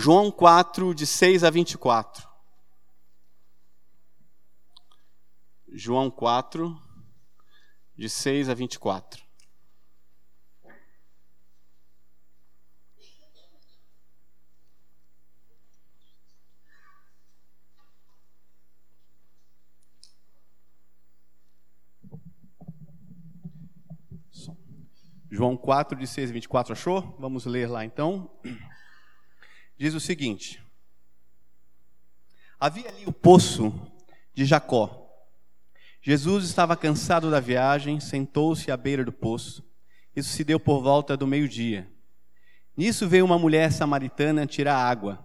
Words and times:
João 0.00 0.30
4, 0.30 0.94
de 0.94 1.04
6 1.04 1.42
a 1.42 1.50
24. 1.50 2.28
João 5.72 6.08
4, 6.08 6.80
de 7.96 8.08
6 8.08 8.48
a 8.48 8.54
24. 8.54 9.24
João 25.28 25.56
4, 25.56 25.98
de 25.98 26.06
6 26.06 26.30
a 26.30 26.32
24, 26.32 26.72
achou? 26.72 27.16
Vamos 27.18 27.46
ler 27.46 27.68
lá 27.68 27.84
então. 27.84 28.30
Diz 29.78 29.94
o 29.94 30.00
seguinte: 30.00 30.60
Havia 32.58 32.88
ali 32.88 33.04
o 33.06 33.12
poço 33.12 33.72
de 34.34 34.44
Jacó. 34.44 35.06
Jesus 36.02 36.44
estava 36.44 36.76
cansado 36.76 37.30
da 37.30 37.38
viagem, 37.38 38.00
sentou-se 38.00 38.70
à 38.70 38.76
beira 38.76 39.04
do 39.04 39.12
poço. 39.12 39.64
Isso 40.16 40.30
se 40.30 40.42
deu 40.42 40.58
por 40.58 40.82
volta 40.82 41.16
do 41.16 41.26
meio-dia. 41.26 41.88
Nisso 42.76 43.08
veio 43.08 43.24
uma 43.24 43.38
mulher 43.38 43.70
samaritana 43.72 44.46
tirar 44.46 44.76
água. 44.76 45.24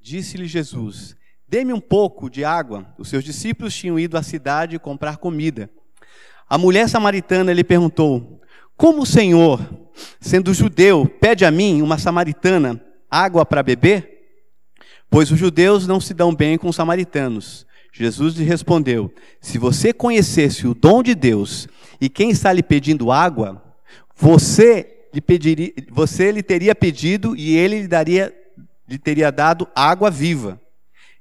Disse-lhe 0.00 0.46
Jesus: 0.46 1.16
Dê-me 1.48 1.72
um 1.72 1.80
pouco 1.80 2.30
de 2.30 2.44
água. 2.44 2.94
Os 2.98 3.08
seus 3.08 3.24
discípulos 3.24 3.74
tinham 3.74 3.98
ido 3.98 4.16
à 4.16 4.22
cidade 4.22 4.78
comprar 4.78 5.16
comida. 5.16 5.68
A 6.48 6.56
mulher 6.56 6.88
samaritana 6.88 7.52
lhe 7.52 7.64
perguntou: 7.64 8.40
como 8.76 9.02
o 9.02 9.06
Senhor, 9.06 9.60
sendo 10.20 10.54
judeu, 10.54 11.04
pede 11.04 11.44
a 11.44 11.50
mim, 11.50 11.82
uma 11.82 11.98
samaritana, 11.98 12.80
água 13.10 13.44
para 13.44 13.62
beber? 13.62 14.18
Pois 15.10 15.30
os 15.30 15.38
judeus 15.38 15.86
não 15.86 16.00
se 16.00 16.12
dão 16.12 16.34
bem 16.34 16.58
com 16.58 16.68
os 16.68 16.76
samaritanos. 16.76 17.66
Jesus 17.92 18.34
lhe 18.34 18.44
respondeu: 18.44 19.12
Se 19.40 19.58
você 19.58 19.92
conhecesse 19.92 20.66
o 20.66 20.74
dom 20.74 21.02
de 21.02 21.14
Deus 21.14 21.66
e 22.00 22.08
quem 22.08 22.30
está 22.30 22.52
lhe 22.52 22.62
pedindo 22.62 23.10
água, 23.10 23.62
você 24.14 25.08
lhe, 25.12 25.20
pediria, 25.20 25.72
você 25.90 26.30
lhe 26.30 26.42
teria 26.42 26.74
pedido 26.74 27.34
e 27.36 27.56
ele 27.56 27.82
lhe, 27.82 27.88
daria, 27.88 28.34
lhe 28.88 28.98
teria 28.98 29.32
dado 29.32 29.66
água 29.74 30.10
viva. 30.10 30.60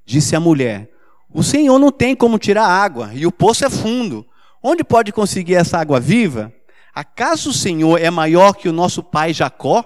Disse 0.06 0.36
a 0.36 0.40
mulher: 0.40 0.90
O 1.34 1.42
Senhor 1.42 1.80
não 1.80 1.92
tem 1.92 2.16
como 2.16 2.38
tirar 2.38 2.67
água 2.67 3.12
e 3.14 3.25
o 3.25 3.31
poço 3.31 3.66
é 3.66 3.69
fundo. 3.69 4.25
Onde 4.62 4.84
pode 4.84 5.12
conseguir 5.12 5.56
essa 5.56 5.78
água 5.78 6.00
viva? 6.00 6.52
Acaso 6.94 7.52
o 7.52 7.53
Senhor 7.53 8.02
é 8.02 8.09
maior 8.09 8.53
que 8.53 8.67
o 8.67 8.73
nosso 8.73 9.03
pai 9.03 9.31
Jacó, 9.31 9.86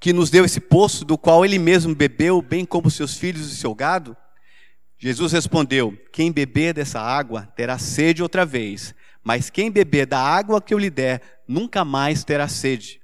que 0.00 0.14
nos 0.14 0.30
deu 0.30 0.46
esse 0.46 0.60
poço 0.60 1.04
do 1.04 1.18
qual 1.18 1.44
ele 1.44 1.58
mesmo 1.58 1.94
bebeu, 1.94 2.40
bem 2.40 2.64
como 2.64 2.90
seus 2.90 3.18
filhos 3.18 3.52
e 3.52 3.56
seu 3.56 3.74
gado? 3.74 4.16
Jesus 4.98 5.32
respondeu: 5.32 5.92
Quem 6.10 6.32
beber 6.32 6.72
dessa 6.72 6.98
água 6.98 7.46
terá 7.54 7.78
sede 7.78 8.22
outra 8.22 8.46
vez, 8.46 8.94
mas 9.22 9.50
quem 9.50 9.70
beber 9.70 10.06
da 10.06 10.18
água 10.18 10.60
que 10.60 10.72
eu 10.72 10.78
lhe 10.78 10.88
der 10.88 11.42
nunca 11.46 11.84
mais 11.84 12.24
terá 12.24 12.48
sede. 12.48 12.98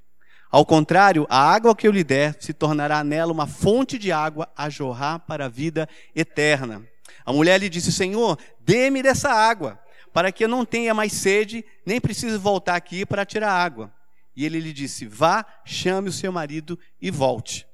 Ao 0.50 0.64
contrário, 0.64 1.26
a 1.28 1.38
água 1.38 1.76
que 1.76 1.86
eu 1.86 1.92
lhe 1.92 2.02
der 2.02 2.36
se 2.40 2.54
tornará 2.54 3.04
nela 3.04 3.32
uma 3.32 3.46
fonte 3.46 3.98
de 3.98 4.10
água 4.10 4.48
a 4.56 4.70
jorrar 4.70 5.18
para 5.18 5.46
a 5.46 5.50
vida 5.50 5.86
eterna. 6.14 6.82
A 7.26 7.32
mulher 7.32 7.60
lhe 7.60 7.68
disse: 7.68 7.92
Senhor, 7.92 8.38
dê-me 8.60 9.02
dessa 9.02 9.30
água 9.30 9.78
para 10.14 10.32
que 10.32 10.44
eu 10.44 10.48
não 10.48 10.64
tenha 10.64 10.94
mais 10.94 11.12
sede, 11.12 11.62
nem 11.84 12.00
precise 12.00 12.38
voltar 12.38 12.74
aqui 12.74 13.04
para 13.04 13.26
tirar 13.26 13.52
água. 13.52 13.92
E 14.36 14.44
ele 14.44 14.60
lhe 14.60 14.72
disse: 14.72 15.06
Vá, 15.06 15.44
chame 15.64 16.10
o 16.10 16.12
seu 16.12 16.30
marido 16.30 16.78
e 17.00 17.10
volte. 17.10 17.66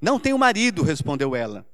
Não 0.00 0.18
tenho 0.18 0.38
marido, 0.38 0.82
respondeu 0.82 1.36
ela. 1.36 1.64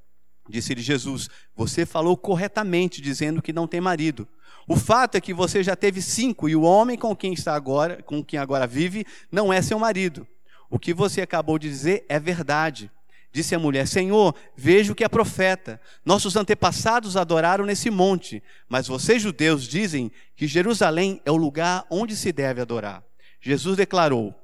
Disse-lhe 0.49 0.83
Jesus: 0.83 1.29
Você 1.57 1.87
falou 1.87 2.17
corretamente, 2.17 3.01
dizendo 3.01 3.41
que 3.41 3.53
não 3.53 3.67
tem 3.67 3.81
marido. 3.81 4.29
O 4.69 4.77
fato 4.77 5.17
é 5.17 5.21
que 5.21 5.35
você 5.35 5.63
já 5.63 5.75
teve 5.75 6.01
cinco, 6.01 6.49
e 6.49 6.57
o 6.57 6.63
homem 6.63 6.97
com 6.97 7.15
quem 7.17 7.33
está 7.33 7.55
agora, 7.55 8.03
com 8.03 8.23
quem 8.23 8.39
agora 8.39 8.67
vive, 8.67 9.07
não 9.31 9.53
é 9.53 9.61
seu 9.63 9.79
marido. 9.79 10.27
O 10.71 10.79
que 10.79 10.95
você 10.95 11.21
acabou 11.21 11.59
de 11.59 11.69
dizer 11.69 12.05
é 12.09 12.19
verdade. 12.19 12.91
Disse 13.33 13.55
a 13.55 13.59
mulher: 13.59 13.87
Senhor, 13.89 14.35
vejo 14.57 14.95
que 14.95 15.05
é 15.05 15.09
profeta. 15.09 15.81
Nossos 16.05 16.37
antepassados 16.37 17.17
adoraram 17.17 17.65
nesse 17.65 17.91
monte, 17.91 18.43
mas 18.69 18.87
vocês 18.87 19.23
judeus 19.23 19.67
dizem 19.67 20.13
que 20.37 20.47
Jerusalém 20.47 21.21
é 21.25 21.31
o 21.31 21.37
lugar 21.37 21.87
onde 21.91 22.15
se 22.15 22.33
deve 22.33 22.61
adorar. 22.61 23.03
Jesus 23.45 23.77
declarou: 23.77 24.35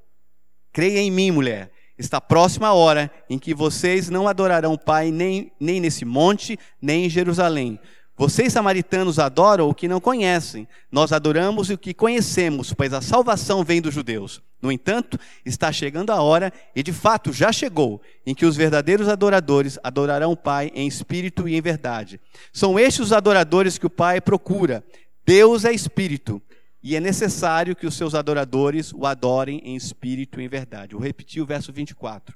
Creia 0.72 0.98
em 0.98 1.10
mim, 1.10 1.30
mulher. 1.30 1.72
Está 1.98 2.20
próxima 2.20 2.68
a 2.68 2.74
hora 2.74 3.10
em 3.28 3.38
que 3.38 3.54
vocês 3.54 4.08
não 4.08 4.28
adorarão 4.28 4.74
o 4.74 4.78
Pai 4.78 5.10
nem, 5.10 5.52
nem 5.58 5.80
nesse 5.80 6.04
monte, 6.04 6.58
nem 6.80 7.06
em 7.06 7.10
Jerusalém. 7.10 7.78
Vocês 8.16 8.52
samaritanos 8.52 9.18
adoram 9.18 9.68
o 9.68 9.74
que 9.74 9.88
não 9.88 10.00
conhecem, 10.00 10.68
nós 10.92 11.10
adoramos 11.12 11.70
o 11.70 11.78
que 11.78 11.94
conhecemos, 11.94 12.74
pois 12.74 12.92
a 12.92 13.00
salvação 13.00 13.64
vem 13.64 13.80
dos 13.80 13.94
judeus. 13.94 14.42
No 14.60 14.70
entanto, 14.70 15.18
está 15.44 15.72
chegando 15.72 16.10
a 16.10 16.20
hora, 16.20 16.52
e 16.76 16.82
de 16.82 16.92
fato 16.92 17.32
já 17.32 17.50
chegou, 17.50 18.02
em 18.26 18.34
que 18.34 18.44
os 18.44 18.56
verdadeiros 18.56 19.08
adoradores 19.08 19.78
adorarão 19.82 20.32
o 20.32 20.36
Pai 20.36 20.70
em 20.74 20.86
espírito 20.86 21.48
e 21.48 21.54
em 21.54 21.62
verdade. 21.62 22.20
São 22.52 22.78
estes 22.78 23.06
os 23.06 23.12
adoradores 23.14 23.78
que 23.78 23.86
o 23.86 23.90
Pai 23.90 24.20
procura. 24.20 24.84
Deus 25.24 25.64
é 25.64 25.72
espírito, 25.72 26.42
e 26.82 26.96
é 26.96 27.00
necessário 27.00 27.76
que 27.76 27.86
os 27.86 27.94
seus 27.94 28.14
adoradores 28.14 28.92
o 28.92 29.04
adorem 29.04 29.60
em 29.64 29.76
espírito 29.76 30.40
e 30.40 30.44
em 30.44 30.48
verdade. 30.48 30.94
Vou 30.94 31.02
repetir 31.02 31.42
o 31.42 31.46
verso 31.46 31.72
24. 31.72 32.34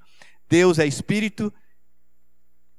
Deus 0.48 0.78
é 0.78 0.86
espírito, 0.86 1.52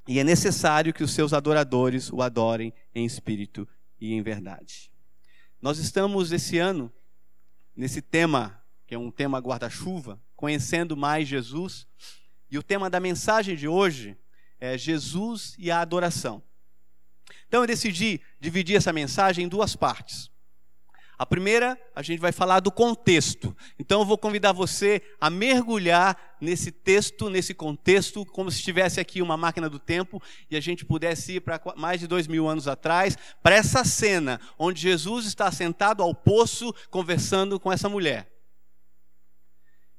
e 0.08 0.20
é 0.20 0.24
necessário 0.24 0.94
que 0.94 1.04
os 1.04 1.12
seus 1.12 1.34
adoradores 1.34 2.12
o 2.12 2.22
adorem 2.22 2.72
em 2.94 3.06
espírito 3.06 3.68
e 4.00 4.14
em 4.14 4.22
verdade. 4.22 4.92
Nós 5.60 5.80
estamos 5.80 6.32
esse 6.32 6.60
ano 6.60 6.94
nesse 7.76 8.02
tema, 8.02 8.64
que 8.86 8.94
é 8.94 9.00
um 9.00 9.10
tema 9.10 9.40
guarda-chuva, 9.40 10.22
conhecendo 10.36 10.96
mais 10.96 11.28
Jesus, 11.28 11.88
e 12.52 12.58
o 12.58 12.64
tema 12.64 12.88
da 12.88 13.00
mensagem 13.00 13.56
de 13.56 13.68
hoje 13.68 14.16
é 14.60 14.78
Jesus 14.78 15.56
e 15.58 15.72
a 15.72 15.82
adoração. 15.82 16.44
Então 17.48 17.62
eu 17.62 17.68
decidi 17.68 18.22
dividir 18.40 18.76
essa 18.76 18.94
mensagem 18.94 19.46
em 19.46 19.50
duas 19.50 19.76
partes. 19.76 20.30
A 21.18 21.26
primeira, 21.26 21.80
a 21.96 22.02
gente 22.02 22.20
vai 22.20 22.32
falar 22.32 22.60
do 22.60 22.72
contexto. 22.72 23.56
Então 23.80 24.02
eu 24.02 24.06
vou 24.06 24.18
convidar 24.18 24.52
você 24.52 25.02
a 25.20 25.30
mergulhar 25.30 26.36
nesse 26.42 26.72
texto, 26.72 27.30
nesse 27.30 27.54
contexto, 27.54 28.26
como 28.26 28.52
se 28.52 28.58
estivesse 28.58 29.00
aqui 29.00 29.22
uma 29.22 29.38
máquina 29.38 29.70
do 29.70 29.80
tempo 29.80 30.22
e 30.52 30.58
a 30.58 30.60
gente 30.60 30.84
pudesse 30.84 31.38
ir 31.38 31.40
para 31.42 31.62
mais 31.78 32.00
de 32.00 32.08
dois 32.08 32.28
mil 32.28 32.48
anos 32.48 32.68
atrás, 32.68 33.18
para 33.42 33.56
essa 33.56 33.84
cena 33.86 34.40
onde 34.60 34.82
Jesus 34.82 35.26
está 35.26 35.50
sentado 35.52 36.04
ao 36.04 36.14
poço 36.14 36.74
conversando 36.90 37.60
com 37.60 37.72
essa 37.72 37.88
mulher. 37.88 38.30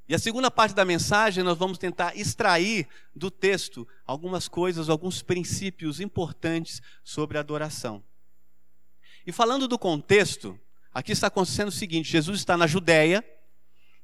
E 0.09 0.15
a 0.15 0.19
segunda 0.19 0.50
parte 0.50 0.75
da 0.75 0.84
mensagem 0.84 1.43
nós 1.43 1.59
vamos 1.59 1.78
tentar 1.78 2.16
extrair 2.16 2.87
do 3.15 3.31
texto 3.31 3.88
algumas 4.06 4.47
coisas, 4.47 4.88
alguns 4.88 5.21
princípios 5.22 5.99
importantes 5.99 6.81
sobre 7.03 7.38
adoração. 7.38 8.05
E 9.26 9.32
falando 9.32 9.66
do 9.66 9.76
contexto, 9.76 10.56
Aqui 10.97 11.12
está 11.12 11.27
acontecendo 11.27 11.69
o 11.69 11.73
seguinte: 11.73 12.11
Jesus 12.11 12.39
está 12.39 12.57
na 12.57 12.67
Judéia, 12.67 13.23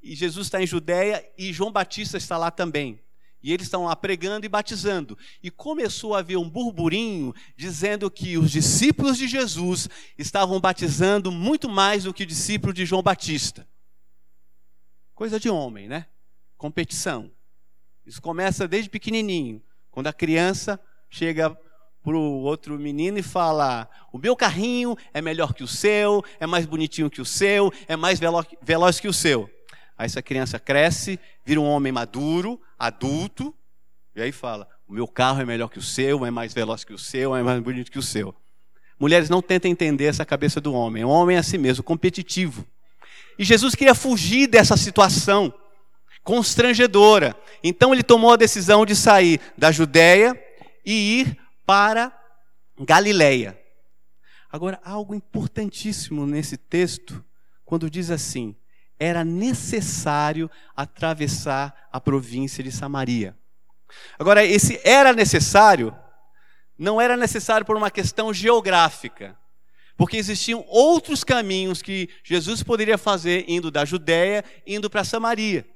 e 0.02 0.14
Jesus 0.14 0.46
está 0.46 0.62
em 0.62 0.66
Judéia, 0.66 1.26
e 1.38 1.50
João 1.50 1.72
Batista 1.72 2.18
está 2.18 2.36
lá 2.36 2.50
também. 2.50 3.00
E 3.42 3.50
eles 3.50 3.64
estão 3.64 3.86
lá 3.86 3.96
pregando 3.96 4.44
e 4.44 4.48
batizando. 4.48 5.16
E 5.42 5.50
começou 5.50 6.14
a 6.14 6.18
haver 6.18 6.36
um 6.36 6.50
burburinho 6.50 7.34
dizendo 7.56 8.10
que 8.10 8.36
os 8.36 8.50
discípulos 8.50 9.16
de 9.16 9.26
Jesus 9.26 9.88
estavam 10.18 10.60
batizando 10.60 11.32
muito 11.32 11.66
mais 11.66 12.04
do 12.04 12.12
que 12.12 12.24
o 12.24 12.26
discípulo 12.26 12.74
de 12.74 12.84
João 12.84 13.02
Batista. 13.02 13.66
Coisa 15.14 15.40
de 15.40 15.48
homem, 15.48 15.88
né? 15.88 16.08
Competição. 16.58 17.32
Isso 18.04 18.20
começa 18.20 18.68
desde 18.68 18.90
pequenininho. 18.90 19.62
Quando 19.90 20.08
a 20.08 20.12
criança 20.12 20.78
chega 21.08 21.58
para 22.02 22.16
o 22.16 22.42
outro 22.42 22.78
menino 22.78 23.18
e 23.18 23.22
fala: 23.22 23.88
O 24.12 24.18
meu 24.18 24.34
carrinho 24.34 24.96
é 25.14 25.22
melhor 25.22 25.54
que 25.54 25.62
o 25.62 25.68
seu, 25.68 26.24
é 26.40 26.46
mais 26.46 26.66
bonitinho 26.66 27.08
que 27.08 27.20
o 27.20 27.24
seu, 27.24 27.72
é 27.86 27.96
mais 27.96 28.18
velo 28.18 28.44
veloz 28.60 28.98
que 28.98 29.08
o 29.08 29.12
seu. 29.12 29.48
Aí 29.96 30.06
essa 30.06 30.22
criança 30.22 30.58
cresce, 30.58 31.18
vira 31.44 31.60
um 31.60 31.66
homem 31.66 31.92
maduro, 31.92 32.60
adulto, 32.78 33.54
e 34.14 34.20
aí 34.20 34.32
fala: 34.32 34.68
O 34.86 34.92
meu 34.92 35.06
carro 35.06 35.40
é 35.40 35.44
melhor 35.44 35.68
que 35.68 35.78
o 35.78 35.82
seu, 35.82 36.26
é 36.26 36.30
mais 36.30 36.52
veloz 36.52 36.84
que 36.84 36.92
o 36.92 36.98
seu, 36.98 37.36
é 37.36 37.42
mais 37.42 37.60
bonito 37.60 37.90
que 37.90 37.98
o 37.98 38.02
seu. 38.02 38.34
Mulheres 38.98 39.28
não 39.28 39.42
tentem 39.42 39.72
entender 39.72 40.04
essa 40.04 40.24
cabeça 40.24 40.60
do 40.60 40.72
homem. 40.72 41.04
O 41.04 41.08
homem 41.08 41.36
é 41.36 41.40
assim 41.40 41.58
mesmo, 41.58 41.82
competitivo. 41.82 42.66
E 43.38 43.44
Jesus 43.44 43.74
queria 43.74 43.94
fugir 43.94 44.46
dessa 44.46 44.76
situação 44.76 45.52
constrangedora. 46.22 47.36
Então 47.64 47.92
ele 47.92 48.02
tomou 48.02 48.32
a 48.32 48.36
decisão 48.36 48.86
de 48.86 48.94
sair 48.94 49.40
da 49.56 49.72
Judéia 49.72 50.40
e 50.84 51.20
ir 51.20 51.38
para 51.64 52.12
Galileia. 52.78 53.58
Agora, 54.50 54.80
algo 54.84 55.14
importantíssimo 55.14 56.26
nesse 56.26 56.56
texto, 56.56 57.24
quando 57.64 57.90
diz 57.90 58.10
assim: 58.10 58.56
era 58.98 59.24
necessário 59.24 60.50
atravessar 60.76 61.88
a 61.90 62.00
província 62.00 62.62
de 62.62 62.70
Samaria. 62.70 63.36
Agora, 64.18 64.44
esse 64.44 64.80
era 64.84 65.12
necessário, 65.12 65.96
não 66.78 67.00
era 67.00 67.16
necessário 67.16 67.66
por 67.66 67.76
uma 67.76 67.90
questão 67.90 68.32
geográfica, 68.32 69.38
porque 69.96 70.16
existiam 70.16 70.64
outros 70.68 71.24
caminhos 71.24 71.82
que 71.82 72.08
Jesus 72.22 72.62
poderia 72.62 72.96
fazer 72.96 73.44
indo 73.48 73.70
da 73.70 73.84
Judéia, 73.84 74.44
indo 74.66 74.88
para 74.88 75.04
Samaria. 75.04 75.66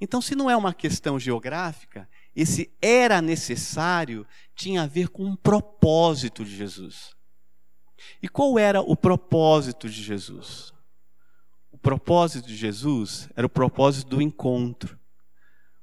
Então, 0.00 0.22
se 0.22 0.34
não 0.34 0.48
é 0.48 0.56
uma 0.56 0.72
questão 0.72 1.18
geográfica, 1.18 2.08
esse 2.34 2.70
era 2.80 3.20
necessário 3.20 4.26
tinha 4.54 4.82
a 4.82 4.86
ver 4.86 5.08
com 5.08 5.24
um 5.24 5.36
propósito 5.36 6.44
de 6.44 6.56
Jesus. 6.56 7.14
E 8.22 8.28
qual 8.28 8.58
era 8.58 8.80
o 8.80 8.96
propósito 8.96 9.88
de 9.88 10.02
Jesus? 10.02 10.72
O 11.72 11.78
propósito 11.78 12.46
de 12.46 12.56
Jesus 12.56 13.28
era 13.34 13.46
o 13.46 13.50
propósito 13.50 14.08
do 14.08 14.22
encontro. 14.22 14.98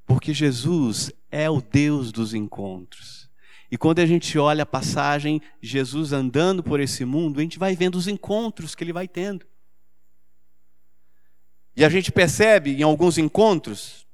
Porque 0.06 0.34
Jesus 0.34 1.12
é 1.30 1.50
o 1.50 1.62
Deus 1.62 2.12
dos 2.12 2.34
encontros. 2.34 3.30
E 3.70 3.78
quando 3.78 4.00
a 4.00 4.06
gente 4.06 4.38
olha 4.40 4.64
a 4.64 4.66
passagem, 4.66 5.42
Jesus 5.62 6.14
andando 6.14 6.64
por 6.64 6.80
esse 6.80 7.04
mundo, 7.04 7.40
a 7.40 7.44
gente 7.44 7.60
vai 7.60 7.76
vendo 7.76 7.96
os 7.96 8.08
encontros 8.08 8.74
que 8.74 8.84
ele 8.84 8.94
vai 8.94 9.08
tendo. 9.08 9.46
E 11.76 11.84
a 11.84 11.90
gente 11.90 12.12
percebe 12.12 12.72
em 12.72 12.82
alguns 12.82 13.18
encontros 13.18 14.07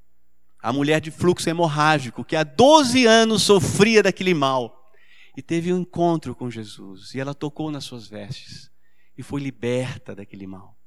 a 0.63 0.71
mulher 0.71 1.01
de 1.01 1.12
fluxo 1.12 1.50
hemorrágico, 1.50 2.24
que 2.24 2.38
há 2.38 2.44
12 2.44 3.06
anos 3.06 3.44
sofria 3.44 4.01
daquele 4.01 4.33
mal, 4.33 4.89
e 5.36 5.42
teve 5.42 5.74
um 5.74 5.81
encontro 5.81 6.33
com 6.33 6.50
Jesus, 6.50 7.13
e 7.13 7.19
ela 7.19 7.36
tocou 7.36 7.69
nas 7.69 7.83
suas 7.83 8.07
vestes, 8.07 8.71
e 9.18 9.21
foi 9.21 9.42
liberta 9.42 10.15
daquele 10.15 10.48
mal. 10.48 10.77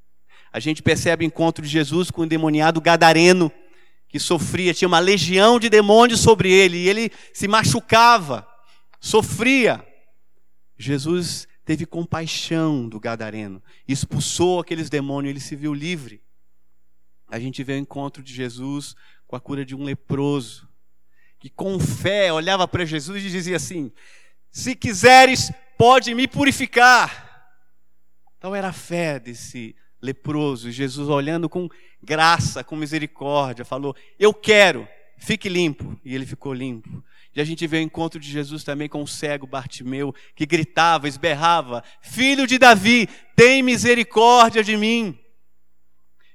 A 0.50 0.58
gente 0.58 0.82
percebe 0.82 1.24
o 1.24 1.26
encontro 1.26 1.62
de 1.62 1.68
Jesus 1.68 2.10
com 2.10 2.22
o 2.22 2.24
endemoniado 2.24 2.80
gadareno, 2.80 3.52
que 4.08 4.18
sofria, 4.18 4.72
tinha 4.72 4.88
uma 4.88 4.98
legião 4.98 5.60
de 5.60 5.68
demônios 5.68 6.20
sobre 6.20 6.50
ele, 6.50 6.78
e 6.78 6.88
ele 6.88 7.12
se 7.34 7.46
machucava, 7.46 8.48
sofria. 8.98 9.86
Jesus 10.78 11.46
teve 11.66 11.84
compaixão 11.84 12.88
do 12.88 12.98
gadareno, 12.98 13.62
expulsou 13.86 14.58
aqueles 14.58 14.88
demônios, 14.88 15.32
ele 15.32 15.40
se 15.40 15.54
viu 15.54 15.74
livre. 15.74 16.22
A 17.28 17.38
gente 17.40 17.62
vê 17.64 17.74
o 17.74 17.78
encontro 17.78 18.22
de 18.22 18.32
Jesus 18.32 18.94
com 19.26 19.36
a 19.36 19.40
cura 19.40 19.64
de 19.64 19.74
um 19.74 19.82
leproso, 19.82 20.68
que 21.38 21.50
com 21.50 21.78
fé 21.78 22.32
olhava 22.32 22.66
para 22.66 22.84
Jesus 22.84 23.24
e 23.24 23.30
dizia 23.30 23.56
assim: 23.56 23.92
Se 24.50 24.74
quiseres, 24.74 25.52
pode 25.76 26.14
me 26.14 26.26
purificar. 26.26 27.24
Então 28.38 28.54
era 28.54 28.68
a 28.68 28.72
fé 28.72 29.18
desse 29.18 29.74
leproso, 30.00 30.68
e 30.68 30.72
Jesus 30.72 31.08
olhando 31.08 31.48
com 31.48 31.68
graça, 32.02 32.62
com 32.62 32.76
misericórdia, 32.76 33.64
falou: 33.64 33.94
Eu 34.18 34.32
quero, 34.32 34.88
fique 35.18 35.48
limpo. 35.48 35.98
E 36.04 36.14
ele 36.14 36.26
ficou 36.26 36.54
limpo. 36.54 37.04
E 37.34 37.40
a 37.40 37.44
gente 37.44 37.66
vê 37.66 37.78
o 37.78 37.82
encontro 37.82 38.18
de 38.18 38.30
Jesus 38.30 38.64
também 38.64 38.88
com 38.88 39.02
o 39.02 39.06
cego 39.06 39.46
Bartimeu, 39.46 40.14
que 40.34 40.46
gritava, 40.46 41.08
esberrava: 41.08 41.82
Filho 42.00 42.46
de 42.46 42.58
Davi, 42.58 43.08
tem 43.34 43.62
misericórdia 43.62 44.62
de 44.62 44.76
mim. 44.76 45.18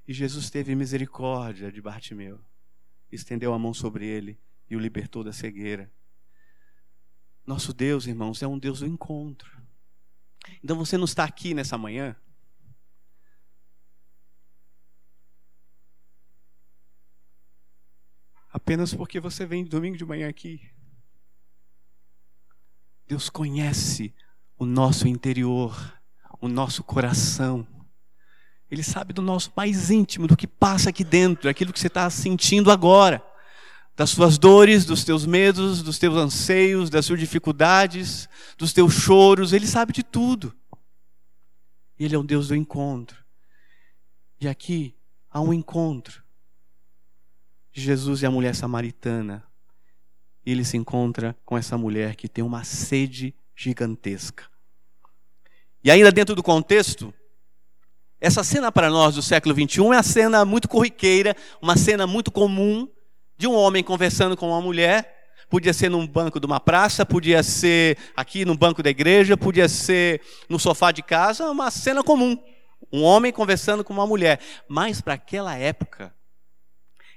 E 0.07 0.13
Jesus 0.13 0.49
teve 0.49 0.75
misericórdia 0.75 1.71
de 1.71 1.81
Bartimeu 1.81 2.39
estendeu 3.11 3.53
a 3.53 3.59
mão 3.59 3.73
sobre 3.73 4.05
ele 4.05 4.39
e 4.69 4.75
o 4.75 4.79
libertou 4.79 5.23
da 5.23 5.33
cegueira. 5.33 5.91
Nosso 7.45 7.73
Deus, 7.73 8.07
irmãos, 8.07 8.41
é 8.41 8.47
um 8.47 8.57
Deus 8.57 8.79
do 8.79 8.87
encontro. 8.87 9.61
Então 10.63 10.77
você 10.77 10.97
não 10.97 11.05
está 11.05 11.23
aqui 11.23 11.53
nessa 11.53 11.77
manhã 11.77 12.15
apenas 18.51 18.93
porque 18.93 19.19
você 19.19 19.45
vem 19.45 19.65
domingo 19.65 19.97
de 19.97 20.05
manhã 20.05 20.29
aqui. 20.29 20.69
Deus 23.07 23.29
conhece 23.29 24.13
o 24.57 24.65
nosso 24.65 25.07
interior, 25.07 26.01
o 26.39 26.47
nosso 26.47 26.83
coração. 26.83 27.67
Ele 28.71 28.83
sabe 28.83 29.11
do 29.11 29.21
nosso 29.21 29.51
mais 29.53 29.91
íntimo, 29.91 30.27
do 30.27 30.37
que 30.37 30.47
passa 30.47 30.91
aqui 30.91 31.03
dentro, 31.03 31.49
aquilo 31.49 31.73
que 31.73 31.79
você 31.79 31.87
está 31.87 32.09
sentindo 32.09 32.71
agora, 32.71 33.21
das 33.97 34.11
suas 34.11 34.37
dores, 34.37 34.85
dos 34.85 35.03
teus 35.03 35.25
medos, 35.25 35.83
dos 35.83 35.99
teus 35.99 36.15
anseios, 36.15 36.89
das 36.89 37.05
suas 37.05 37.19
dificuldades, 37.19 38.29
dos 38.57 38.71
teus 38.71 38.93
choros. 38.93 39.51
Ele 39.51 39.67
sabe 39.67 39.91
de 39.91 40.01
tudo. 40.01 40.55
Ele 41.99 42.15
é 42.15 42.17
um 42.17 42.25
Deus 42.25 42.47
do 42.47 42.55
encontro. 42.55 43.21
E 44.39 44.47
aqui 44.47 44.95
há 45.29 45.41
um 45.41 45.53
encontro 45.53 46.23
Jesus 47.73 48.21
e 48.21 48.25
a 48.25 48.31
mulher 48.31 48.55
samaritana. 48.55 49.43
Ele 50.45 50.63
se 50.63 50.77
encontra 50.77 51.35
com 51.45 51.57
essa 51.57 51.77
mulher 51.77 52.15
que 52.15 52.29
tem 52.29 52.43
uma 52.43 52.63
sede 52.63 53.35
gigantesca. 53.53 54.45
E 55.83 55.91
ainda 55.91 56.11
dentro 56.11 56.33
do 56.35 56.41
contexto, 56.41 57.13
essa 58.21 58.43
cena 58.43 58.71
para 58.71 58.87
nós 58.87 59.15
do 59.15 59.21
século 59.23 59.55
21 59.55 59.85
é 59.85 59.97
uma 59.97 60.03
cena 60.03 60.45
muito 60.45 60.69
corriqueira, 60.69 61.35
uma 61.59 61.75
cena 61.75 62.05
muito 62.05 62.29
comum 62.31 62.87
de 63.35 63.47
um 63.47 63.55
homem 63.55 63.83
conversando 63.83 64.37
com 64.37 64.49
uma 64.49 64.61
mulher. 64.61 65.17
Podia 65.49 65.73
ser 65.73 65.89
num 65.89 66.05
banco 66.05 66.39
de 66.39 66.45
uma 66.45 66.59
praça, 66.59 67.03
podia 67.03 67.41
ser 67.41 67.97
aqui 68.15 68.45
no 68.45 68.55
banco 68.55 68.83
da 68.83 68.91
igreja, 68.91 69.35
podia 69.35 69.67
ser 69.67 70.21
no 70.47 70.59
sofá 70.59 70.91
de 70.91 71.01
casa, 71.01 71.49
uma 71.49 71.71
cena 71.71 72.03
comum. 72.03 72.37
Um 72.93 73.01
homem 73.01 73.33
conversando 73.33 73.83
com 73.83 73.91
uma 73.91 74.05
mulher. 74.05 74.39
Mas 74.67 75.01
para 75.01 75.15
aquela 75.15 75.57
época, 75.57 76.13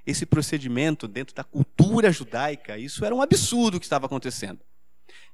esse 0.06 0.24
procedimento 0.24 1.06
dentro 1.06 1.34
da 1.34 1.44
cultura 1.44 2.10
judaica, 2.10 2.78
isso 2.78 3.04
era 3.04 3.14
um 3.14 3.20
absurdo 3.20 3.78
que 3.78 3.84
estava 3.84 4.06
acontecendo. 4.06 4.58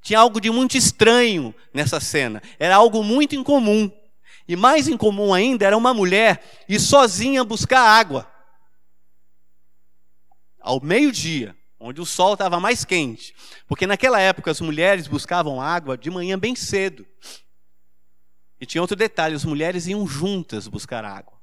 Tinha 0.02 0.18
algo 0.18 0.40
de 0.40 0.50
muito 0.50 0.76
estranho 0.76 1.54
nessa 1.72 2.00
cena, 2.00 2.42
era 2.58 2.74
algo 2.74 3.04
muito 3.04 3.36
incomum. 3.36 3.88
E 4.50 4.56
mais 4.56 4.88
incomum 4.88 5.32
ainda 5.32 5.64
era 5.64 5.76
uma 5.76 5.94
mulher 5.94 6.42
ir 6.68 6.80
sozinha 6.80 7.44
buscar 7.44 7.82
água. 7.82 8.28
Ao 10.60 10.80
meio-dia, 10.80 11.56
onde 11.78 12.00
o 12.00 12.04
sol 12.04 12.32
estava 12.32 12.58
mais 12.58 12.84
quente. 12.84 13.32
Porque 13.68 13.86
naquela 13.86 14.18
época 14.18 14.50
as 14.50 14.60
mulheres 14.60 15.06
buscavam 15.06 15.60
água 15.60 15.96
de 15.96 16.10
manhã 16.10 16.36
bem 16.36 16.56
cedo. 16.56 17.06
E 18.60 18.66
tinha 18.66 18.82
outro 18.82 18.96
detalhe: 18.96 19.36
as 19.36 19.44
mulheres 19.44 19.86
iam 19.86 20.04
juntas 20.04 20.66
buscar 20.66 21.04
água. 21.04 21.40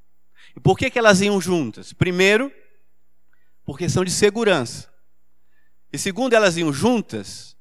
E 0.54 0.60
por 0.60 0.78
que, 0.78 0.90
que 0.90 1.00
elas 1.00 1.22
iam 1.22 1.40
juntas? 1.40 1.94
Primeiro, 1.94 2.52
por 3.64 3.78
questão 3.78 4.04
de 4.04 4.12
segurança. 4.12 4.94
E 5.94 5.98
segundo, 5.98 6.34
elas 6.34 6.58
iam 6.58 6.74
juntas 6.74 7.56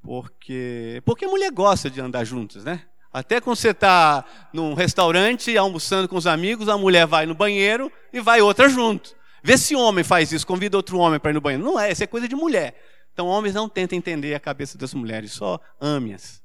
porque 0.00 1.02
porque 1.04 1.26
mulher 1.26 1.52
gosta 1.52 1.90
de 1.90 2.00
andar 2.00 2.24
juntas, 2.24 2.64
né? 2.64 2.88
Até 3.18 3.40
quando 3.40 3.56
você 3.56 3.70
está 3.70 4.24
num 4.52 4.74
restaurante 4.74 5.56
almoçando 5.56 6.08
com 6.08 6.16
os 6.16 6.26
amigos, 6.26 6.68
a 6.68 6.78
mulher 6.78 7.06
vai 7.06 7.26
no 7.26 7.34
banheiro 7.34 7.90
e 8.12 8.20
vai 8.20 8.40
outra 8.40 8.68
junto. 8.68 9.16
Vê 9.42 9.58
se 9.58 9.74
homem 9.74 10.04
faz 10.04 10.30
isso, 10.30 10.46
convida 10.46 10.76
outro 10.76 10.98
homem 10.98 11.18
para 11.18 11.32
ir 11.32 11.34
no 11.34 11.40
banheiro. 11.40 11.64
Não 11.64 11.80
é, 11.80 11.90
isso 11.90 12.04
é 12.04 12.06
coisa 12.06 12.28
de 12.28 12.36
mulher. 12.36 12.80
Então, 13.12 13.26
homens 13.26 13.54
não 13.54 13.68
tentem 13.68 13.98
entender 13.98 14.34
a 14.34 14.40
cabeça 14.40 14.78
das 14.78 14.94
mulheres, 14.94 15.32
só 15.32 15.60
ame-as. 15.80 16.40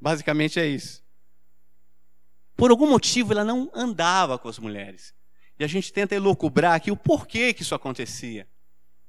Basicamente 0.00 0.60
é 0.60 0.66
isso. 0.66 1.02
Por 2.56 2.70
algum 2.70 2.88
motivo, 2.88 3.32
ela 3.32 3.44
não 3.44 3.68
andava 3.74 4.38
com 4.38 4.48
as 4.48 4.60
mulheres. 4.60 5.12
E 5.58 5.64
a 5.64 5.66
gente 5.66 5.92
tenta 5.92 6.14
elocubrar 6.14 6.74
aqui 6.74 6.92
o 6.92 6.96
porquê 6.96 7.52
que 7.52 7.62
isso 7.62 7.74
acontecia. 7.74 8.46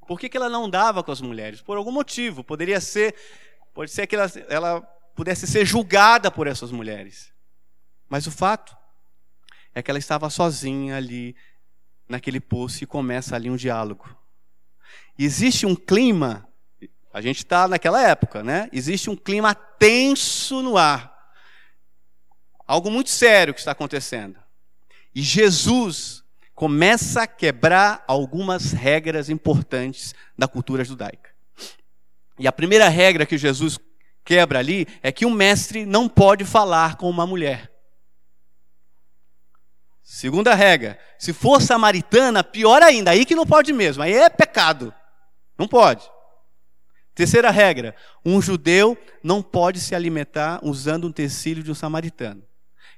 Por 0.07 0.19
que, 0.19 0.27
que 0.27 0.37
ela 0.37 0.49
não 0.49 0.65
andava 0.65 1.03
com 1.03 1.11
as 1.11 1.21
mulheres? 1.21 1.61
Por 1.61 1.77
algum 1.77 1.91
motivo. 1.91 2.43
Poderia 2.43 2.81
ser, 2.81 3.13
pode 3.73 3.91
ser 3.91 4.07
que 4.07 4.15
ela, 4.15 4.31
ela 4.49 4.94
pudesse 5.15 5.47
ser 5.47 5.65
julgada 5.65 6.29
por 6.29 6.45
essas 6.45 6.71
mulheres. 6.71 7.31
Mas 8.09 8.27
o 8.27 8.31
fato 8.31 8.75
é 9.73 9.81
que 9.81 9.89
ela 9.89 9.97
estava 9.97 10.29
sozinha 10.29 10.97
ali 10.97 11.35
naquele 12.07 12.39
poço 12.39 12.83
e 12.83 12.87
começa 12.87 13.35
ali 13.35 13.49
um 13.49 13.55
diálogo. 13.55 14.15
E 15.17 15.25
existe 15.25 15.65
um 15.65 15.75
clima, 15.75 16.47
a 17.13 17.21
gente 17.21 17.37
está 17.37 17.67
naquela 17.67 18.01
época, 18.01 18.43
né? 18.43 18.69
Existe 18.71 19.09
um 19.09 19.15
clima 19.15 19.55
tenso 19.55 20.61
no 20.61 20.77
ar. 20.77 21.15
Algo 22.67 22.91
muito 22.91 23.09
sério 23.09 23.53
que 23.53 23.59
está 23.59 23.71
acontecendo. 23.71 24.37
E 25.13 25.21
Jesus 25.21 26.23
começa 26.53 27.23
a 27.23 27.27
quebrar 27.27 28.03
algumas 28.07 28.71
regras 28.71 29.29
importantes 29.29 30.13
da 30.37 30.47
cultura 30.47 30.83
judaica. 30.83 31.33
E 32.37 32.47
a 32.47 32.51
primeira 32.51 32.89
regra 32.89 33.25
que 33.25 33.37
Jesus 33.37 33.77
quebra 34.25 34.59
ali 34.59 34.87
é 35.03 35.11
que 35.11 35.25
um 35.25 35.31
mestre 35.31 35.85
não 35.85 36.09
pode 36.09 36.43
falar 36.43 36.97
com 36.97 37.07
uma 37.09 37.27
mulher. 37.27 37.71
Segunda 40.03 40.53
regra, 40.53 40.99
se 41.17 41.31
for 41.31 41.61
samaritana, 41.61 42.43
pior 42.43 42.81
ainda, 42.81 43.11
aí 43.11 43.25
que 43.25 43.35
não 43.35 43.45
pode 43.45 43.71
mesmo, 43.71 44.03
aí 44.03 44.13
é 44.13 44.29
pecado. 44.29 44.93
Não 45.57 45.67
pode. 45.67 46.09
Terceira 47.13 47.49
regra, 47.49 47.95
um 48.25 48.41
judeu 48.41 48.97
não 49.23 49.41
pode 49.41 49.79
se 49.79 49.95
alimentar 49.95 50.59
usando 50.61 51.07
um 51.07 51.11
tecido 51.11 51.63
de 51.63 51.71
um 51.71 51.75
samaritano. 51.75 52.43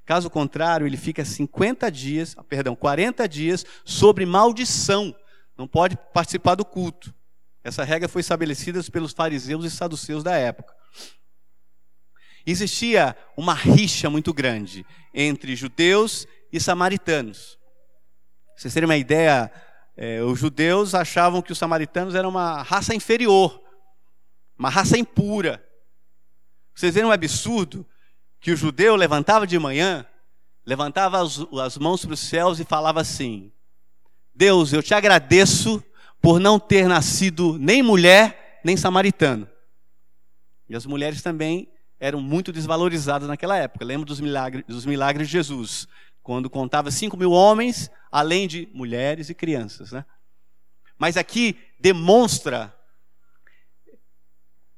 Caso 0.06 0.30
contrário, 0.30 0.88
ele 0.88 0.98
fica 0.98 1.24
50 1.24 1.92
dias, 1.92 2.36
perdão, 2.48 2.76
40 2.76 3.28
dias 3.28 3.66
sobre 3.84 4.26
maldição. 4.26 5.14
Não 5.58 5.68
pode 5.68 5.98
participar 6.14 6.56
do 6.56 6.64
culto. 6.64 7.14
Essa 7.64 7.84
regra 7.84 8.08
foi 8.08 8.22
estabelecida 8.22 8.82
pelos 8.84 9.12
fariseus 9.12 9.66
e 9.66 9.70
saduceus 9.70 10.24
da 10.24 10.36
época. 10.36 10.77
Existia 12.50 13.14
uma 13.36 13.54
rixa 13.54 14.10
muito 14.10 14.34
grande 14.34 14.86
entre 15.14 15.54
judeus 15.54 16.26
e 16.50 16.62
samaritanos. 16.62 17.60
Pra 18.46 18.56
vocês 18.56 18.74
terem 18.74 18.88
uma 18.88 18.96
ideia, 18.96 19.52
é, 19.98 20.24
os 20.24 20.40
judeus 20.40 20.96
achavam 20.96 21.42
que 21.42 21.52
os 21.52 21.58
samaritanos 21.58 22.16
eram 22.16 22.30
uma 22.30 22.62
raça 22.62 22.96
inferior, 22.96 23.62
uma 24.58 24.70
raça 24.70 24.98
impura. 24.98 25.62
Vocês 26.74 26.94
verem 26.94 27.10
um 27.10 27.12
absurdo 27.12 27.86
que 28.40 28.52
o 28.52 28.56
judeu 28.56 28.96
levantava 28.96 29.46
de 29.46 29.60
manhã, 29.60 30.08
levantava 30.66 31.22
as, 31.22 31.40
as 31.62 31.78
mãos 31.78 32.06
para 32.06 32.14
os 32.14 32.22
céus 32.22 32.62
e 32.62 32.64
falava 32.64 33.02
assim: 33.02 33.52
Deus, 34.34 34.72
eu 34.72 34.82
te 34.82 34.94
agradeço 34.94 35.84
por 36.22 36.40
não 36.40 36.58
ter 36.58 36.88
nascido 36.88 37.58
nem 37.60 37.84
mulher, 37.84 38.62
nem 38.64 38.78
samaritano. 38.78 39.50
E 40.70 40.78
as 40.78 40.86
mulheres 40.86 41.22
também 41.22 41.70
eram 42.00 42.22
muito 42.22 42.52
desvalorizadas 42.52 43.28
naquela 43.28 43.58
época. 43.58 43.86
Lembra 43.86 44.06
dos 44.06 44.20
milagres, 44.20 44.64
dos 44.68 44.86
milagres 44.86 45.28
de 45.28 45.34
Jesus, 45.34 45.88
quando 46.22 46.50
contava 46.50 46.92
5 46.92 47.16
mil 47.18 47.32
homens, 47.32 47.90
além 48.12 48.48
de 48.48 48.68
mulheres 48.74 49.30
e 49.30 49.34
crianças. 49.34 49.92
Né? 49.92 50.06
Mas 50.98 51.18
aqui 51.18 51.58
demonstra 51.80 52.74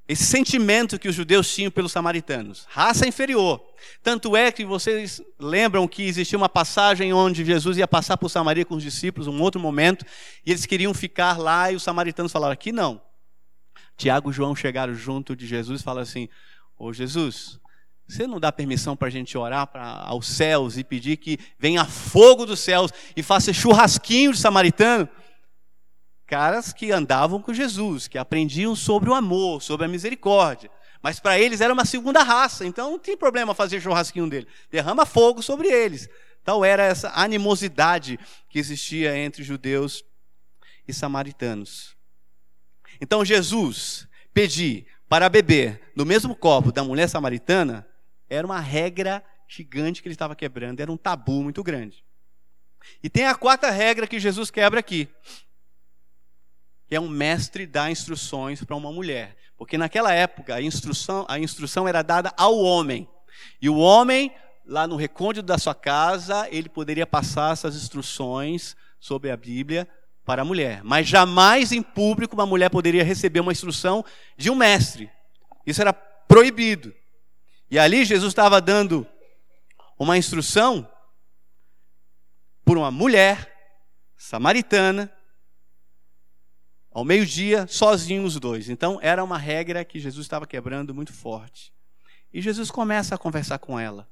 esse 0.10 0.26
sentimento 0.26 0.98
que 0.98 1.08
os 1.08 1.14
judeus 1.14 1.54
tinham 1.54 1.70
pelos 1.70 1.92
samaritanos, 1.92 2.66
raça 2.68 3.08
inferior. 3.08 3.64
Tanto 4.02 4.36
é 4.36 4.52
que 4.52 4.66
vocês 4.66 5.22
lembram 5.38 5.88
que 5.88 6.02
existia 6.02 6.36
uma 6.36 6.50
passagem 6.50 7.14
onde 7.14 7.46
Jesus 7.46 7.78
ia 7.78 7.88
passar 7.88 8.18
por 8.18 8.28
Samaria 8.28 8.66
com 8.66 8.74
os 8.74 8.82
discípulos, 8.82 9.28
um 9.28 9.40
outro 9.40 9.62
momento, 9.62 10.04
e 10.44 10.50
eles 10.50 10.66
queriam 10.66 10.96
ficar 10.96 11.38
lá 11.38 11.72
e 11.72 11.76
os 11.76 11.84
samaritanos 11.84 12.32
falaram: 12.32 12.54
aqui 12.54 12.72
não. 12.72 13.00
Tiago 13.96 14.32
e 14.32 14.34
João 14.34 14.56
chegaram 14.56 14.96
junto 14.96 15.36
de 15.36 15.46
Jesus 15.46 15.82
e 15.82 15.84
falaram 15.84 16.02
assim: 16.02 16.28
Ô 16.80 16.92
Jesus, 16.94 17.60
você 18.08 18.26
não 18.26 18.40
dá 18.40 18.52
permissão 18.52 18.96
para 18.96 19.10
a 19.10 19.12
gente 19.12 19.38
orar 19.38 19.68
pra, 19.68 19.84
aos 19.84 20.28
céus 20.28 20.78
e 20.78 20.84
pedir 20.84 21.18
que 21.18 21.38
venha 21.60 21.86
fogo 21.86 22.46
dos 22.46 22.60
céus 22.60 22.92
e 23.16 23.22
faça 23.22 23.54
churrasquinho 23.54 24.32
de 24.32 24.40
samaritano? 24.40 25.08
caras 26.30 26.72
que 26.72 26.92
andavam 26.92 27.42
com 27.42 27.52
Jesus, 27.52 28.08
que 28.08 28.16
aprendiam 28.16 28.76
sobre 28.76 29.10
o 29.10 29.16
amor, 29.16 29.64
sobre 29.64 29.88
a 29.88 29.90
misericórdia. 29.90 30.70
Mas 31.02 31.20
para 31.20 31.40
eles 31.40 31.60
era 31.60 31.74
uma 31.74 31.86
segunda 31.86 32.22
raça, 32.22 32.64
então 32.68 32.92
não 32.92 33.00
tem 33.00 33.18
problema 33.18 33.56
fazer 33.56 33.82
churrasquinho 33.82 34.30
dele. 34.30 34.48
Derrama 34.70 35.08
fogo 35.08 35.42
sobre 35.42 35.70
eles. 35.70 36.08
Tal 36.44 36.64
era 36.64 36.84
essa 36.84 37.12
animosidade 37.16 38.20
que 38.48 38.60
existia 38.60 39.18
entre 39.18 39.44
judeus 39.44 40.04
e 40.88 40.94
samaritanos. 40.94 41.98
Então 43.02 43.26
Jesus 43.26 44.08
pedir 44.32 44.86
para 45.10 45.28
beber 45.28 45.92
no 45.96 46.06
mesmo 46.06 46.36
copo 46.36 46.72
da 46.72 46.84
mulher 46.84 47.10
samaritana 47.10 47.86
era 48.30 48.46
uma 48.46 48.60
regra 48.60 49.24
gigante 49.48 50.02
que 50.02 50.08
ele 50.08 50.14
estava 50.14 50.36
quebrando, 50.36 50.80
era 50.80 50.92
um 50.92 50.98
tabu 50.98 51.44
muito 51.44 51.64
grande. 51.64 52.06
E 53.04 53.10
tem 53.10 53.26
a 53.26 53.36
quarta 53.36 53.70
regra 53.70 54.08
que 54.08 54.20
Jesus 54.20 54.50
quebra 54.52 54.80
aqui 54.80 55.10
que 56.90 56.96
é 56.96 57.00
um 57.00 57.08
mestre 57.08 57.68
dá 57.68 57.92
instruções 57.92 58.64
para 58.64 58.76
uma 58.76 58.92
mulher. 58.92 59.38
Porque 59.56 59.78
naquela 59.78 60.12
época 60.12 60.56
a 60.56 60.62
instrução, 60.62 61.24
a 61.30 61.38
instrução 61.38 61.88
era 61.88 62.02
dada 62.02 62.34
ao 62.36 62.58
homem. 62.58 63.08
E 63.62 63.70
o 63.70 63.78
homem, 63.78 64.34
lá 64.66 64.88
no 64.88 64.96
recôndito 64.96 65.46
da 65.46 65.60
sua 65.60 65.76
casa, 65.76 66.48
ele 66.50 66.68
poderia 66.68 67.06
passar 67.06 67.54
essas 67.54 67.76
instruções 67.76 68.76
sobre 69.00 69.30
a 69.30 69.38
Bíblia 69.38 69.88
para 70.30 70.44
a 70.44 70.46
mulher. 70.46 70.84
Mas 70.84 71.08
jamais 71.08 71.72
em 71.72 71.82
público 71.82 72.36
uma 72.36 72.46
mulher 72.46 72.70
poderia 72.70 73.04
receber 73.04 73.40
uma 73.40 73.52
instrução 73.52 74.06
de 74.38 74.52
um 74.52 74.56
mestre. 74.56 75.10
Isso 75.66 75.82
era 75.82 75.92
proibido. 75.92 76.94
E 77.68 77.80
ali 77.80 78.06
Jesus 78.06 78.30
estava 78.30 78.62
dando 78.62 79.08
uma 79.98 80.20
instrução 80.20 80.88
por 82.64 82.78
uma 82.78 82.92
mulher 82.92 83.52
samaritana 84.16 85.12
ao 86.92 87.04
meio-dia, 87.04 87.66
sozinhos 87.66 88.36
os 88.36 88.40
dois. 88.40 88.70
Então, 88.70 89.00
era 89.02 89.24
uma 89.24 89.38
regra 89.38 89.84
que 89.84 90.00
Jesus 90.00 90.28
estava 90.28 90.46
quebrando 90.46 90.94
muito 90.94 91.12
forte. 91.12 91.74
E 92.32 92.40
Jesus 92.40 92.70
começa 92.70 93.16
a 93.16 93.18
conversar 93.18 93.58
com 93.58 93.80
ela. 93.80 94.08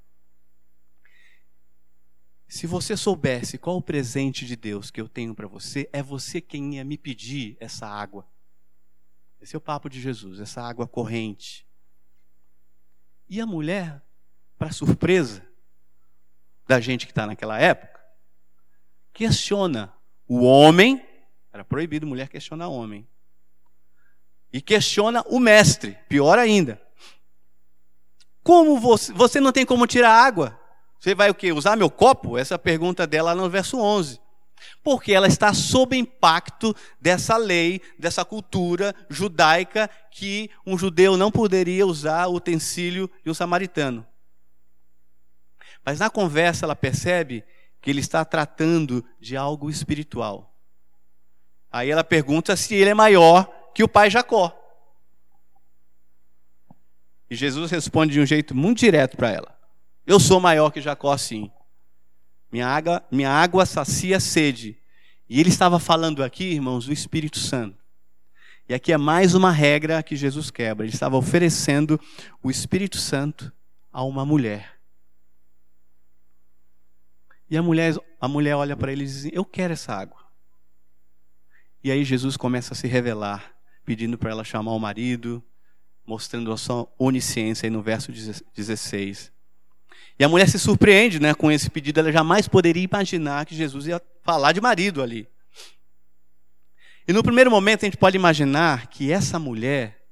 Se 2.47 2.65
você 2.65 2.95
soubesse 2.95 3.57
qual 3.57 3.77
o 3.77 3.81
presente 3.81 4.45
de 4.45 4.55
Deus 4.55 4.89
que 4.89 5.01
eu 5.01 5.07
tenho 5.07 5.35
para 5.35 5.47
você, 5.47 5.89
é 5.91 6.01
você 6.01 6.39
quem 6.39 6.75
ia 6.75 6.83
me 6.83 6.97
pedir 6.97 7.57
essa 7.59 7.85
água. 7.85 8.25
Esse 9.41 9.55
é 9.55 9.57
o 9.57 9.61
papo 9.61 9.89
de 9.89 9.99
Jesus, 9.99 10.39
essa 10.39 10.61
água 10.61 10.87
corrente. 10.87 11.67
E 13.29 13.41
a 13.41 13.45
mulher, 13.45 14.01
para 14.57 14.71
surpresa 14.71 15.45
da 16.65 16.79
gente 16.79 17.05
que 17.05 17.11
está 17.11 17.27
naquela 17.27 17.59
época, 17.59 17.99
questiona 19.13 19.93
o 20.27 20.43
homem 20.43 21.05
era 21.57 21.65
proibido 21.65 22.05
mulher 22.05 22.29
questionar 22.29 22.67
homem. 22.67 23.07
E 24.53 24.61
questiona 24.61 25.23
o 25.27 25.39
mestre, 25.39 25.97
pior 26.07 26.37
ainda. 26.37 26.79
Como 28.43 28.79
você, 28.79 29.11
você 29.11 29.39
não 29.39 29.51
tem 29.51 29.65
como 29.65 29.87
tirar 29.87 30.11
água? 30.11 30.56
Você 30.99 31.13
vai 31.13 31.29
o 31.29 31.35
quê? 31.35 31.51
Usar 31.51 31.75
meu 31.75 31.89
copo? 31.89 32.37
Essa 32.37 32.55
é 32.55 32.57
pergunta 32.57 33.05
dela 33.05 33.35
no 33.35 33.49
verso 33.49 33.79
11. 33.79 34.19
Porque 34.83 35.13
ela 35.13 35.27
está 35.27 35.53
sob 35.53 35.95
impacto 35.95 36.75
dessa 36.99 37.37
lei, 37.37 37.81
dessa 37.99 38.25
cultura 38.25 38.95
judaica 39.09 39.89
que 40.11 40.49
um 40.65 40.77
judeu 40.77 41.15
não 41.15 41.31
poderia 41.31 41.85
usar 41.85 42.27
o 42.27 42.35
utensílio 42.35 43.09
de 43.23 43.29
um 43.29 43.33
samaritano. 43.33 44.05
Mas 45.85 45.99
na 45.99 46.09
conversa 46.09 46.65
ela 46.65 46.75
percebe 46.75 47.43
que 47.81 47.89
ele 47.89 47.99
está 47.99 48.25
tratando 48.25 49.05
de 49.19 49.37
algo 49.37 49.69
espiritual. 49.69 50.53
Aí 51.71 51.91
ela 51.91 52.03
pergunta 52.03 52.55
se 52.55 52.75
ele 52.75 52.89
é 52.89 52.93
maior 52.93 53.45
que 53.73 53.83
o 53.83 53.87
pai 53.87 54.09
Jacó. 54.09 54.53
E 57.29 57.35
Jesus 57.35 57.69
responde 57.71 58.13
de 58.13 58.19
um 58.19 58.25
jeito 58.25 58.55
muito 58.55 58.79
direto 58.79 59.15
para 59.15 59.31
ela: 59.31 59.56
Eu 60.07 60.21
sou 60.21 60.39
maior 60.39 60.71
que 60.71 60.79
Jacó, 60.79 61.17
sim. 61.17 61.51
Minha 62.49 62.65
água, 62.65 63.05
minha 63.11 63.29
água 63.29 63.65
sacia 63.65 64.15
a 64.15 64.21
sede. 64.21 64.79
E 65.27 65.37
ele 65.37 65.49
estava 65.49 65.79
falando 65.79 66.23
aqui, 66.23 66.45
irmãos, 66.45 66.85
do 66.85 66.93
Espírito 66.93 67.37
Santo. 67.37 67.77
E 68.69 68.73
aqui 68.73 68.93
é 68.93 68.97
mais 68.97 69.35
uma 69.35 69.51
regra 69.51 70.01
que 70.01 70.15
Jesus 70.15 70.49
quebra. 70.49 70.85
Ele 70.85 70.93
estava 70.93 71.17
oferecendo 71.17 71.99
o 72.41 72.49
Espírito 72.49 72.97
Santo 72.97 73.51
a 73.91 74.01
uma 74.01 74.25
mulher. 74.25 74.79
E 77.49 77.57
a 77.57 77.61
mulher, 77.61 77.93
a 78.21 78.29
mulher 78.29 78.55
olha 78.55 78.77
para 78.77 78.93
ele 78.93 79.03
e 79.03 79.07
diz: 79.07 79.25
Eu 79.33 79.43
quero 79.43 79.73
essa 79.73 79.93
água. 79.93 80.25
E 81.83 81.91
aí 81.91 82.05
Jesus 82.05 82.37
começa 82.37 82.73
a 82.73 82.77
se 82.77 82.87
revelar, 82.87 83.53
pedindo 83.83 84.17
para 84.17 84.31
ela 84.31 84.45
chamar 84.45 84.71
o 84.71 84.79
marido, 84.79 85.43
mostrando 86.05 86.53
a 86.53 86.57
sua 86.57 86.89
onisciência 86.97 87.67
aí 87.67 87.69
no 87.69 87.81
verso 87.81 88.09
16. 88.55 89.35
E 90.19 90.23
a 90.23 90.29
mulher 90.29 90.49
se 90.49 90.57
surpreende 90.57 91.19
né, 91.19 91.33
com 91.33 91.51
esse 91.51 91.69
pedido, 91.69 91.99
ela 91.99 92.11
jamais 92.11 92.47
poderia 92.47 92.83
imaginar 92.83 93.45
que 93.45 93.55
Jesus 93.55 93.87
ia 93.87 94.01
falar 94.23 94.51
de 94.51 94.61
marido 94.61 95.01
ali. 95.01 95.27
E 97.07 97.13
no 97.13 97.23
primeiro 97.23 97.49
momento 97.49 97.83
a 97.83 97.85
gente 97.85 97.97
pode 97.97 98.17
imaginar 98.17 98.87
que 98.87 99.11
essa 99.11 99.39
mulher, 99.39 100.03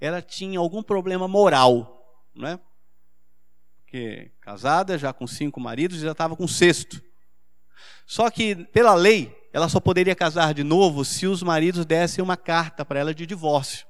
ela 0.00 0.20
tinha 0.20 0.58
algum 0.58 0.82
problema 0.82 1.28
moral, 1.28 2.24
né? 2.34 2.58
Porque 3.78 4.32
casada, 4.40 4.98
já 4.98 5.12
com 5.12 5.26
cinco 5.26 5.60
maridos, 5.60 6.00
já 6.00 6.10
estava 6.12 6.34
com 6.34 6.48
sexto. 6.48 7.00
Só 8.06 8.28
que, 8.30 8.56
pela 8.66 8.94
lei, 8.94 9.32
ela 9.52 9.68
só 9.68 9.78
poderia 9.78 10.16
casar 10.16 10.52
de 10.52 10.64
novo 10.64 11.04
se 11.04 11.26
os 11.26 11.42
maridos 11.42 11.86
dessem 11.86 12.22
uma 12.22 12.36
carta 12.36 12.84
para 12.84 12.98
ela 12.98 13.14
de 13.14 13.24
divórcio. 13.24 13.86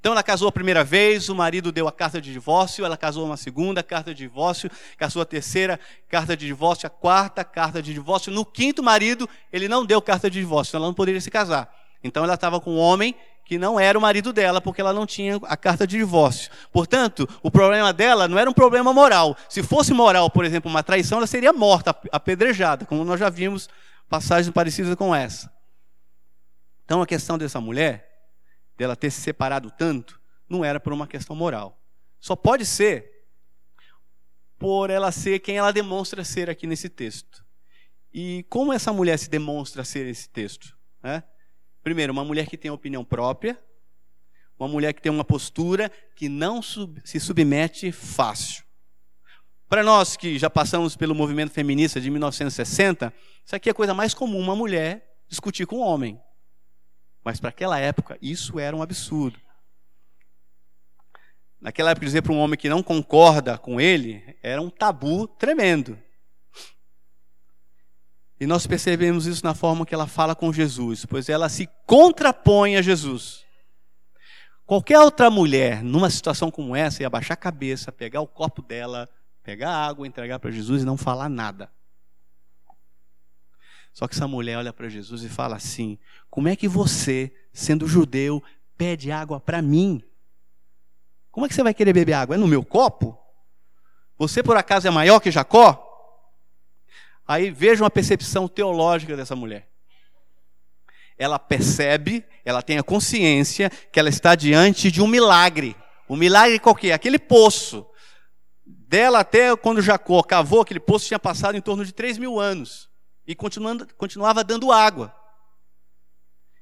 Então 0.00 0.12
ela 0.12 0.22
casou 0.22 0.48
a 0.48 0.52
primeira 0.52 0.84
vez, 0.84 1.28
o 1.28 1.34
marido 1.34 1.72
deu 1.72 1.88
a 1.88 1.92
carta 1.92 2.20
de 2.20 2.32
divórcio, 2.32 2.84
ela 2.84 2.96
casou 2.96 3.26
uma 3.26 3.36
segunda 3.36 3.82
carta 3.82 4.14
de 4.14 4.22
divórcio, 4.22 4.70
casou 4.96 5.20
a 5.20 5.24
terceira 5.24 5.78
carta 6.08 6.36
de 6.36 6.46
divórcio, 6.46 6.86
a 6.86 6.90
quarta 6.90 7.42
carta 7.42 7.82
de 7.82 7.92
divórcio. 7.92 8.32
No 8.32 8.44
quinto 8.44 8.82
marido, 8.82 9.28
ele 9.52 9.66
não 9.66 9.84
deu 9.84 10.00
carta 10.00 10.30
de 10.30 10.38
divórcio, 10.38 10.70
então 10.70 10.78
ela 10.78 10.86
não 10.86 10.94
poderia 10.94 11.20
se 11.20 11.30
casar. 11.30 11.68
Então 12.02 12.22
ela 12.22 12.34
estava 12.34 12.60
com 12.60 12.74
um 12.74 12.78
homem 12.78 13.14
que 13.44 13.58
não 13.58 13.80
era 13.80 13.98
o 13.98 14.00
marido 14.00 14.32
dela, 14.32 14.60
porque 14.60 14.80
ela 14.80 14.92
não 14.92 15.06
tinha 15.06 15.36
a 15.44 15.56
carta 15.56 15.86
de 15.86 15.96
divórcio. 15.96 16.50
Portanto, 16.70 17.26
o 17.42 17.50
problema 17.50 17.92
dela 17.92 18.28
não 18.28 18.38
era 18.38 18.48
um 18.48 18.52
problema 18.52 18.92
moral. 18.92 19.36
Se 19.48 19.62
fosse 19.62 19.92
moral, 19.94 20.30
por 20.30 20.44
exemplo, 20.44 20.70
uma 20.70 20.82
traição, 20.82 21.18
ela 21.18 21.26
seria 21.26 21.52
morta, 21.52 21.96
apedrejada, 22.12 22.84
como 22.84 23.04
nós 23.04 23.18
já 23.18 23.30
vimos 23.30 23.68
passagens 24.08 24.52
parecidas 24.52 24.94
com 24.94 25.14
essa. 25.14 25.50
Então 26.84 27.02
a 27.02 27.06
questão 27.06 27.36
dessa 27.36 27.60
mulher, 27.60 28.07
dela 28.78 28.96
ter 28.96 29.10
se 29.10 29.20
separado 29.20 29.70
tanto, 29.70 30.18
não 30.48 30.64
era 30.64 30.78
por 30.78 30.92
uma 30.92 31.06
questão 31.06 31.34
moral. 31.34 31.78
Só 32.20 32.34
pode 32.34 32.64
ser 32.64 33.26
por 34.56 34.88
ela 34.88 35.12
ser 35.12 35.40
quem 35.40 35.58
ela 35.58 35.72
demonstra 35.72 36.24
ser 36.24 36.48
aqui 36.48 36.66
nesse 36.66 36.88
texto. 36.88 37.44
E 38.12 38.44
como 38.48 38.72
essa 38.72 38.92
mulher 38.92 39.18
se 39.18 39.28
demonstra 39.28 39.84
ser 39.84 40.06
esse 40.06 40.28
texto? 40.28 40.76
Né? 41.02 41.22
Primeiro, 41.82 42.12
uma 42.12 42.24
mulher 42.24 42.46
que 42.46 42.56
tem 42.56 42.70
opinião 42.70 43.04
própria, 43.04 43.60
uma 44.58 44.68
mulher 44.68 44.92
que 44.92 45.02
tem 45.02 45.12
uma 45.12 45.24
postura 45.24 45.90
que 46.16 46.28
não 46.28 46.62
sub, 46.62 47.00
se 47.04 47.20
submete 47.20 47.92
fácil. 47.92 48.64
Para 49.68 49.82
nós 49.82 50.16
que 50.16 50.38
já 50.38 50.48
passamos 50.48 50.96
pelo 50.96 51.14
movimento 51.14 51.50
feminista 51.50 52.00
de 52.00 52.10
1960, 52.10 53.12
isso 53.44 53.54
aqui 53.54 53.68
é 53.68 53.72
a 53.72 53.74
coisa 53.74 53.92
mais 53.92 54.14
comum, 54.14 54.40
uma 54.40 54.56
mulher 54.56 55.18
discutir 55.28 55.66
com 55.66 55.76
um 55.78 55.82
homem. 55.82 56.18
Mas 57.28 57.38
para 57.38 57.50
aquela 57.50 57.78
época, 57.78 58.16
isso 58.22 58.58
era 58.58 58.74
um 58.74 58.80
absurdo. 58.80 59.38
Naquela 61.60 61.90
época, 61.90 62.06
dizer 62.06 62.22
para 62.22 62.32
um 62.32 62.38
homem 62.38 62.58
que 62.58 62.70
não 62.70 62.82
concorda 62.82 63.58
com 63.58 63.78
ele 63.78 64.34
era 64.42 64.62
um 64.62 64.70
tabu 64.70 65.28
tremendo. 65.28 65.98
E 68.40 68.46
nós 68.46 68.66
percebemos 68.66 69.26
isso 69.26 69.44
na 69.44 69.52
forma 69.52 69.84
que 69.84 69.92
ela 69.94 70.06
fala 70.06 70.34
com 70.34 70.50
Jesus, 70.50 71.04
pois 71.04 71.28
ela 71.28 71.50
se 71.50 71.68
contrapõe 71.84 72.78
a 72.78 72.80
Jesus. 72.80 73.44
Qualquer 74.64 74.98
outra 74.98 75.28
mulher, 75.28 75.82
numa 75.82 76.08
situação 76.08 76.50
como 76.50 76.74
essa, 76.74 77.02
ia 77.02 77.10
baixar 77.10 77.34
a 77.34 77.36
cabeça, 77.36 77.92
pegar 77.92 78.22
o 78.22 78.26
copo 78.26 78.62
dela, 78.62 79.06
pegar 79.42 79.70
água, 79.70 80.06
entregar 80.06 80.38
para 80.38 80.50
Jesus 80.50 80.80
e 80.80 80.86
não 80.86 80.96
falar 80.96 81.28
nada. 81.28 81.70
Só 83.98 84.06
que 84.06 84.14
essa 84.14 84.28
mulher 84.28 84.58
olha 84.58 84.72
para 84.72 84.88
Jesus 84.88 85.24
e 85.24 85.28
fala 85.28 85.56
assim: 85.56 85.98
Como 86.30 86.46
é 86.46 86.54
que 86.54 86.68
você, 86.68 87.34
sendo 87.52 87.88
judeu, 87.88 88.40
pede 88.76 89.10
água 89.10 89.40
para 89.40 89.60
mim? 89.60 90.00
Como 91.32 91.44
é 91.44 91.48
que 91.48 91.54
você 91.56 91.64
vai 91.64 91.74
querer 91.74 91.92
beber 91.92 92.12
água? 92.12 92.36
É 92.36 92.38
no 92.38 92.46
meu 92.46 92.64
copo? 92.64 93.18
Você 94.16 94.40
por 94.40 94.56
acaso 94.56 94.86
é 94.86 94.90
maior 94.92 95.18
que 95.18 95.32
Jacó? 95.32 95.84
Aí 97.26 97.50
vejam 97.50 97.84
a 97.84 97.90
percepção 97.90 98.46
teológica 98.46 99.16
dessa 99.16 99.34
mulher. 99.34 99.68
Ela 101.18 101.36
percebe, 101.36 102.24
ela 102.44 102.62
tem 102.62 102.78
a 102.78 102.84
consciência 102.84 103.68
que 103.68 103.98
ela 103.98 104.08
está 104.08 104.36
diante 104.36 104.92
de 104.92 105.02
um 105.02 105.08
milagre. 105.08 105.74
O 106.06 106.14
milagre 106.14 106.60
qual 106.60 106.76
que 106.76 106.92
é? 106.92 106.94
Aquele 106.94 107.18
poço. 107.18 107.84
Dela 108.64 109.18
até 109.18 109.56
quando 109.56 109.82
Jacó 109.82 110.22
cavou 110.22 110.60
aquele 110.60 110.78
poço 110.78 111.08
tinha 111.08 111.18
passado 111.18 111.56
em 111.56 111.60
torno 111.60 111.84
de 111.84 111.92
3 111.92 112.16
mil 112.16 112.38
anos. 112.38 112.87
E 113.28 113.34
continuava 113.34 114.42
dando 114.42 114.72
água. 114.72 115.14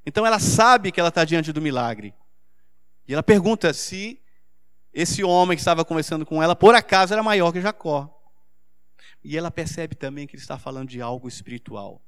Então 0.05 0.27
ela 0.27 0.41
sabe 0.41 0.91
que 0.91 0.99
ela 0.99 1.11
está 1.11 1.25
diante 1.25 1.53
do 1.53 1.63
milagre. 1.63 2.13
E 3.07 3.13
ela 3.13 3.23
pergunta 3.23 3.73
se 3.73 4.21
esse 4.93 5.23
homem 5.23 5.57
que 5.57 5.61
estava 5.61 5.85
conversando 5.85 6.27
com 6.27 6.43
ela, 6.43 6.57
por 6.57 6.75
acaso, 6.75 7.13
era 7.13 7.23
maior 7.23 7.53
que 7.53 7.61
Jacó. 7.61 8.13
E 9.23 9.37
ela 9.37 9.49
percebe 9.49 9.95
também 9.95 10.27
que 10.27 10.35
ele 10.35 10.43
está 10.43 10.59
falando 10.59 10.89
de 10.89 11.01
algo 11.01 11.29
espiritual. 11.29 12.03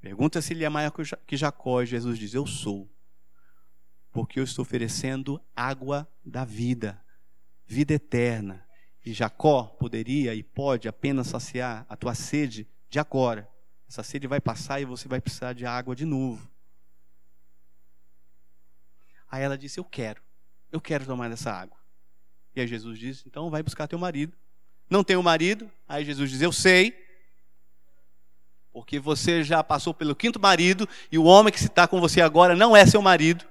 Pergunta 0.00 0.40
se 0.40 0.52
ele 0.52 0.64
é 0.64 0.68
maior 0.68 0.92
que 1.26 1.36
Jacó, 1.36 1.82
e 1.82 1.86
Jesus 1.86 2.16
diz: 2.16 2.32
Eu 2.32 2.46
sou, 2.46 2.88
porque 4.12 4.38
eu 4.38 4.44
estou 4.44 4.62
oferecendo 4.62 5.42
água 5.54 6.08
da 6.24 6.44
vida, 6.44 7.04
vida 7.66 7.94
eterna. 7.94 8.64
E 9.04 9.12
Jacó 9.12 9.64
poderia 9.64 10.34
e 10.34 10.42
pode 10.42 10.88
apenas 10.88 11.28
saciar 11.28 11.86
a 11.88 11.96
tua 11.96 12.14
sede 12.14 12.68
de 12.88 12.98
agora. 12.98 13.48
Essa 13.88 14.02
sede 14.02 14.26
vai 14.26 14.40
passar 14.40 14.80
e 14.80 14.84
você 14.84 15.08
vai 15.08 15.20
precisar 15.20 15.52
de 15.52 15.64
água 15.64 15.96
de 15.96 16.04
novo. 16.04 16.48
Aí 19.30 19.42
ela 19.42 19.56
disse: 19.56 19.80
Eu 19.80 19.84
quero, 19.84 20.22
eu 20.70 20.80
quero 20.80 21.06
tomar 21.06 21.28
dessa 21.28 21.52
água. 21.52 21.78
E 22.54 22.60
aí 22.60 22.66
Jesus 22.66 22.98
disse: 22.98 23.24
Então 23.26 23.50
vai 23.50 23.62
buscar 23.62 23.88
teu 23.88 23.98
marido 23.98 24.36
não 24.90 25.04
tem 25.04 25.16
o 25.16 25.22
marido. 25.22 25.70
Aí 25.88 26.04
Jesus 26.04 26.28
diz: 26.30 26.42
Eu 26.42 26.52
sei, 26.52 26.92
porque 28.72 28.98
você 28.98 29.44
já 29.44 29.62
passou 29.62 29.94
pelo 29.94 30.16
quinto 30.16 30.40
marido 30.40 30.86
e 31.10 31.16
o 31.16 31.24
homem 31.24 31.52
que 31.52 31.60
está 31.60 31.86
com 31.86 32.00
você 32.00 32.20
agora 32.20 32.56
não 32.56 32.76
é 32.76 32.84
seu 32.84 33.00
marido. 33.00 33.46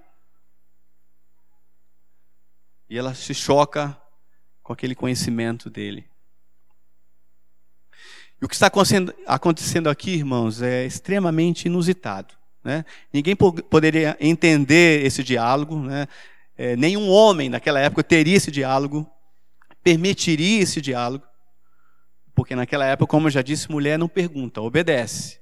E 2.90 2.98
ela 2.98 3.16
se 3.16 3.34
choca 3.34 4.00
com 4.70 4.74
aquele 4.74 4.94
conhecimento 4.94 5.68
dele. 5.68 6.08
E 8.40 8.46
o 8.46 8.48
que 8.48 8.54
está 8.54 8.72
acontecendo 9.26 9.90
aqui, 9.90 10.12
irmãos, 10.12 10.62
é 10.62 10.86
extremamente 10.86 11.66
inusitado. 11.66 12.36
Né? 12.64 12.86
Ninguém 13.12 13.36
poderia 13.36 14.16
entender 14.20 15.04
esse 15.04 15.24
diálogo, 15.24 15.76
né? 15.80 16.08
é, 16.56 16.76
nenhum 16.76 17.10
homem 17.10 17.50
naquela 17.50 17.80
época 17.80 18.04
teria 18.04 18.38
esse 18.38 18.52
diálogo, 18.52 19.12
permitiria 19.82 20.62
esse 20.62 20.80
diálogo. 20.80 21.26
Porque 22.36 22.56
naquela 22.56 22.86
época, 22.86 23.10
como 23.10 23.26
eu 23.26 23.32
já 23.32 23.42
disse, 23.42 23.72
mulher 23.72 23.98
não 23.98 24.08
pergunta, 24.08 24.62
obedece. 24.62 25.42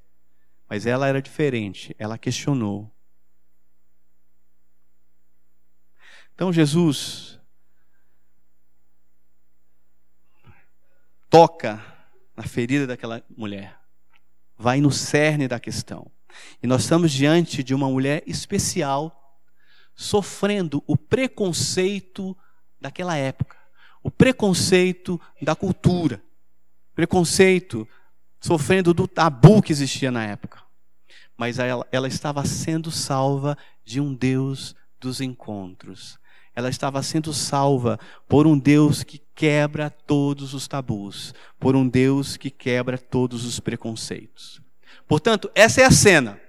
Mas 0.69 0.85
ela 0.85 1.05
era 1.05 1.21
diferente, 1.21 1.93
ela 1.99 2.17
questionou. 2.17 2.89
Então 6.33 6.53
Jesus 6.53 7.37
toca 11.38 11.80
na 12.36 12.41
ferida 12.41 12.88
daquela 12.88 13.23
mulher, 13.38 13.78
vai 14.58 14.82
no 14.82 14.91
cerne 14.91 15.47
da 15.47 15.60
questão. 15.60 16.10
E 16.63 16.65
nós 16.65 16.82
estamos 16.82 17.12
diante 17.12 17.63
de 17.63 17.76
uma 17.76 17.88
mulher 17.88 18.23
especial, 18.26 19.38
sofrendo 19.95 20.84
o 20.88 20.97
preconceito 20.97 22.36
daquela 22.82 23.15
época, 23.15 23.56
o 24.02 24.10
preconceito 24.10 25.21
da 25.39 25.56
cultura 25.56 26.23
preconceito, 26.97 27.88
sofrendo 28.41 28.91
do 28.91 29.08
tabu 29.08 29.62
que 29.62 29.71
existia 29.71 30.10
na 30.10 30.26
época. 30.26 30.63
Mas 31.38 31.60
ela, 31.60 31.86
ela 31.91 32.08
estava 32.08 32.43
sendo 32.43 32.89
salva 32.89 33.56
de 33.86 34.02
um 34.02 34.15
Deus 34.15 34.76
dos 35.00 35.21
encontros. 35.21 36.17
Ela 36.56 36.69
estava 36.69 37.04
sendo 37.04 37.32
salva 37.36 38.00
por 38.28 38.47
um 38.47 38.58
Deus 38.58 39.04
que 39.04 39.21
quebra 39.38 39.91
todos 39.91 40.56
os 40.56 40.67
tabus, 40.67 41.32
por 41.60 41.76
um 41.76 41.88
Deus 41.88 42.36
que 42.38 42.50
quebra 42.50 42.97
todos 42.97 43.45
os 43.45 43.60
preconceitos. 43.60 44.60
Portanto, 45.08 45.50
essa 45.54 45.80
é 45.80 45.86
a 45.86 45.91
cena. 45.91 46.41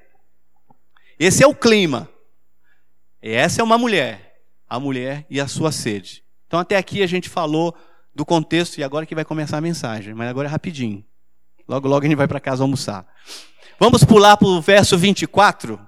Esse 1.20 1.44
é 1.44 1.46
o 1.46 1.54
clima. 1.54 2.08
E 3.22 3.30
essa 3.30 3.60
é 3.60 3.64
uma 3.64 3.76
mulher, 3.76 4.40
a 4.66 4.80
mulher 4.80 5.26
e 5.28 5.38
a 5.38 5.46
sua 5.46 5.70
sede. 5.70 6.24
Então, 6.46 6.58
até 6.58 6.78
aqui 6.78 7.02
a 7.02 7.06
gente 7.06 7.28
falou 7.28 7.76
do 8.14 8.24
contexto 8.24 8.78
e 8.78 8.84
agora 8.84 9.04
que 9.04 9.14
vai 9.14 9.24
começar 9.24 9.58
a 9.58 9.60
mensagem, 9.60 10.14
mas 10.14 10.30
agora 10.30 10.48
é 10.48 10.50
rapidinho. 10.50 11.04
Logo, 11.68 11.86
logo 11.86 12.06
a 12.06 12.08
gente 12.08 12.16
vai 12.16 12.26
para 12.26 12.40
casa 12.40 12.64
almoçar. 12.64 13.06
Vamos 13.78 14.02
pular 14.02 14.38
para 14.38 14.48
o 14.48 14.62
verso 14.62 14.96
24, 14.96 15.78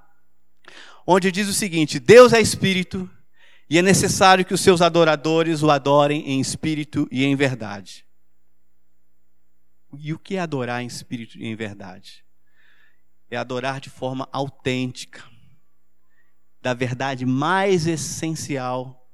onde 1.06 1.32
diz 1.32 1.48
o 1.48 1.54
seguinte: 1.54 1.98
Deus 1.98 2.34
é 2.34 2.40
espírito 2.42 3.08
e 3.70 3.78
é 3.78 3.82
necessário 3.82 4.44
que 4.44 4.52
os 4.52 4.60
seus 4.60 4.82
adoradores 4.82 5.62
o 5.62 5.70
adorem 5.70 6.28
em 6.28 6.40
espírito 6.40 7.06
e 7.08 7.24
em 7.24 7.36
verdade. 7.36 8.04
E 9.96 10.12
o 10.12 10.18
que 10.18 10.34
é 10.34 10.40
adorar 10.40 10.82
em 10.82 10.88
espírito 10.88 11.38
e 11.38 11.46
em 11.46 11.54
verdade? 11.54 12.24
É 13.30 13.36
adorar 13.36 13.80
de 13.80 13.88
forma 13.88 14.28
autêntica, 14.32 15.22
da 16.60 16.74
verdade 16.74 17.24
mais 17.24 17.86
essencial 17.86 19.08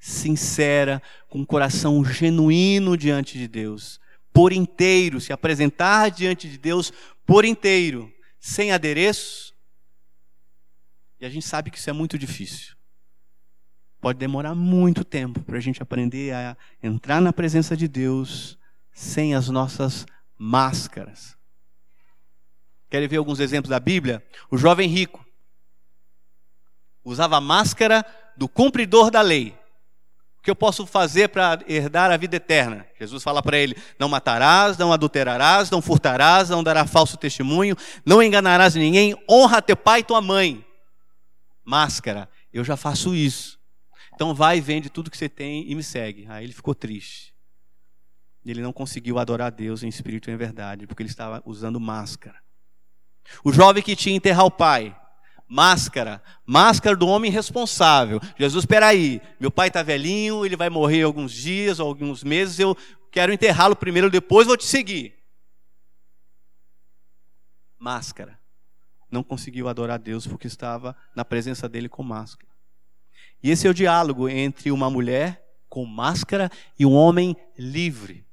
sincera, 0.00 1.00
com 1.28 1.40
um 1.40 1.44
coração 1.44 2.02
genuíno 2.02 2.96
diante 2.96 3.36
de 3.36 3.46
Deus, 3.46 4.00
por 4.32 4.54
inteiro, 4.54 5.20
se 5.20 5.34
apresentar 5.34 6.10
diante 6.10 6.48
de 6.48 6.56
Deus 6.56 6.90
por 7.26 7.44
inteiro, 7.44 8.10
sem 8.40 8.72
adereço. 8.72 9.54
E 11.20 11.26
a 11.26 11.28
gente 11.28 11.46
sabe 11.46 11.70
que 11.70 11.76
isso 11.76 11.90
é 11.90 11.92
muito 11.92 12.18
difícil. 12.18 12.74
Pode 14.02 14.18
demorar 14.18 14.56
muito 14.56 15.04
tempo 15.04 15.38
para 15.42 15.56
a 15.56 15.60
gente 15.60 15.80
aprender 15.80 16.34
a 16.34 16.56
entrar 16.82 17.20
na 17.20 17.32
presença 17.32 17.76
de 17.76 17.86
Deus 17.86 18.58
sem 18.92 19.32
as 19.32 19.48
nossas 19.48 20.04
máscaras. 20.36 21.36
Querem 22.90 23.06
ver 23.06 23.18
alguns 23.18 23.38
exemplos 23.38 23.70
da 23.70 23.78
Bíblia? 23.78 24.20
O 24.50 24.58
jovem 24.58 24.88
rico 24.88 25.24
usava 27.04 27.36
a 27.36 27.40
máscara 27.40 28.04
do 28.36 28.48
cumpridor 28.48 29.08
da 29.08 29.20
lei. 29.20 29.56
O 30.40 30.42
que 30.42 30.50
eu 30.50 30.56
posso 30.56 30.84
fazer 30.84 31.28
para 31.28 31.60
herdar 31.68 32.10
a 32.10 32.16
vida 32.16 32.34
eterna? 32.34 32.84
Jesus 32.98 33.22
fala 33.22 33.40
para 33.40 33.56
ele: 33.56 33.76
Não 34.00 34.08
matarás, 34.08 34.76
não 34.76 34.92
adulterarás, 34.92 35.70
não 35.70 35.80
furtarás, 35.80 36.50
não 36.50 36.64
darás 36.64 36.90
falso 36.90 37.16
testemunho, 37.16 37.76
não 38.04 38.20
enganarás 38.20 38.74
ninguém, 38.74 39.14
honra 39.30 39.62
teu 39.62 39.76
pai 39.76 40.00
e 40.00 40.04
tua 40.04 40.20
mãe. 40.20 40.66
Máscara, 41.64 42.28
eu 42.52 42.64
já 42.64 42.76
faço 42.76 43.14
isso. 43.14 43.61
Então 44.14 44.34
vai 44.34 44.58
e 44.58 44.60
vende 44.60 44.90
tudo 44.90 45.10
que 45.10 45.16
você 45.16 45.28
tem 45.28 45.70
e 45.70 45.74
me 45.74 45.82
segue. 45.82 46.26
Aí 46.28 46.44
ele 46.44 46.52
ficou 46.52 46.74
triste. 46.74 47.34
Ele 48.44 48.60
não 48.60 48.72
conseguiu 48.72 49.18
adorar 49.18 49.48
a 49.48 49.50
Deus 49.50 49.82
em 49.82 49.88
espírito 49.88 50.28
e 50.28 50.32
em 50.32 50.36
verdade, 50.36 50.86
porque 50.86 51.02
ele 51.02 51.10
estava 51.10 51.42
usando 51.46 51.78
máscara. 51.78 52.40
O 53.44 53.52
jovem 53.52 53.82
que 53.82 53.94
tinha 53.94 54.16
enterrar 54.16 54.44
o 54.44 54.50
pai, 54.50 54.96
Máscara, 55.54 56.22
máscara 56.46 56.96
do 56.96 57.06
homem 57.06 57.30
responsável. 57.30 58.18
Jesus, 58.38 58.64
espera 58.64 58.86
aí, 58.86 59.20
meu 59.38 59.50
pai 59.50 59.68
está 59.68 59.82
velhinho, 59.82 60.46
ele 60.46 60.56
vai 60.56 60.70
morrer 60.70 61.02
alguns 61.02 61.30
dias 61.30 61.78
alguns 61.78 62.24
meses, 62.24 62.58
eu 62.58 62.74
quero 63.10 63.34
enterrá-lo 63.34 63.76
primeiro, 63.76 64.08
depois 64.08 64.46
vou 64.46 64.56
te 64.56 64.64
seguir. 64.64 65.14
Máscara. 67.78 68.40
não 69.10 69.22
conseguiu 69.22 69.68
adorar 69.68 69.98
Deus 69.98 70.26
porque 70.26 70.46
estava 70.46 70.96
na 71.14 71.22
presença 71.22 71.68
dele 71.68 71.86
com 71.86 72.02
máscara. 72.02 72.50
E 73.42 73.50
esse 73.50 73.66
é 73.66 73.70
o 73.70 73.74
diálogo 73.74 74.28
entre 74.28 74.70
uma 74.70 74.88
mulher 74.88 75.42
com 75.68 75.84
máscara 75.84 76.50
e 76.78 76.86
um 76.86 76.92
homem 76.92 77.36
livre. 77.58 78.26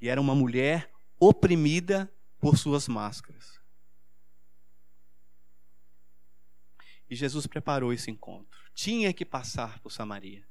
E 0.00 0.08
era 0.08 0.20
uma 0.20 0.34
mulher 0.34 0.90
oprimida 1.18 2.12
por 2.38 2.56
suas 2.56 2.88
máscaras. 2.88 3.60
E 7.08 7.14
Jesus 7.14 7.46
preparou 7.46 7.92
esse 7.92 8.10
encontro. 8.10 8.58
Tinha 8.74 9.12
que 9.12 9.24
passar 9.24 9.78
por 9.80 9.92
Samaria. 9.92 10.44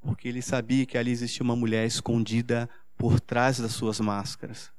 Porque 0.00 0.26
ele 0.26 0.42
sabia 0.42 0.84
que 0.84 0.98
ali 0.98 1.12
existia 1.12 1.44
uma 1.44 1.54
mulher 1.54 1.86
escondida 1.86 2.68
por 2.96 3.20
trás 3.20 3.58
das 3.58 3.72
suas 3.72 4.00
máscaras. 4.00 4.72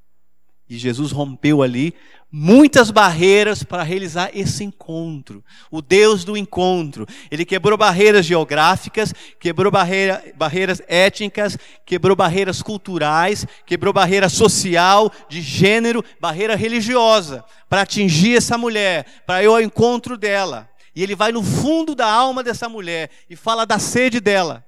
E 0.68 0.78
Jesus 0.78 1.12
rompeu 1.12 1.62
ali 1.62 1.94
muitas 2.32 2.90
barreiras 2.90 3.62
para 3.62 3.82
realizar 3.82 4.30
esse 4.32 4.64
encontro. 4.64 5.44
O 5.70 5.82
Deus 5.82 6.24
do 6.24 6.34
encontro. 6.34 7.06
Ele 7.30 7.44
quebrou 7.44 7.76
barreiras 7.76 8.24
geográficas, 8.24 9.12
quebrou 9.38 9.70
barreira, 9.70 10.24
barreiras 10.34 10.80
étnicas, 10.88 11.58
quebrou 11.84 12.16
barreiras 12.16 12.62
culturais, 12.62 13.46
quebrou 13.66 13.92
barreira 13.92 14.30
social, 14.30 15.12
de 15.28 15.42
gênero, 15.42 16.02
barreira 16.18 16.56
religiosa, 16.56 17.44
para 17.68 17.82
atingir 17.82 18.38
essa 18.38 18.56
mulher, 18.56 19.04
para 19.26 19.42
ir 19.42 19.46
ao 19.46 19.60
encontro 19.60 20.16
dela. 20.16 20.70
E 20.96 21.02
ele 21.02 21.14
vai 21.14 21.32
no 21.32 21.42
fundo 21.42 21.94
da 21.94 22.10
alma 22.10 22.42
dessa 22.42 22.68
mulher 22.68 23.10
e 23.28 23.36
fala 23.36 23.66
da 23.66 23.78
sede 23.78 24.20
dela, 24.20 24.64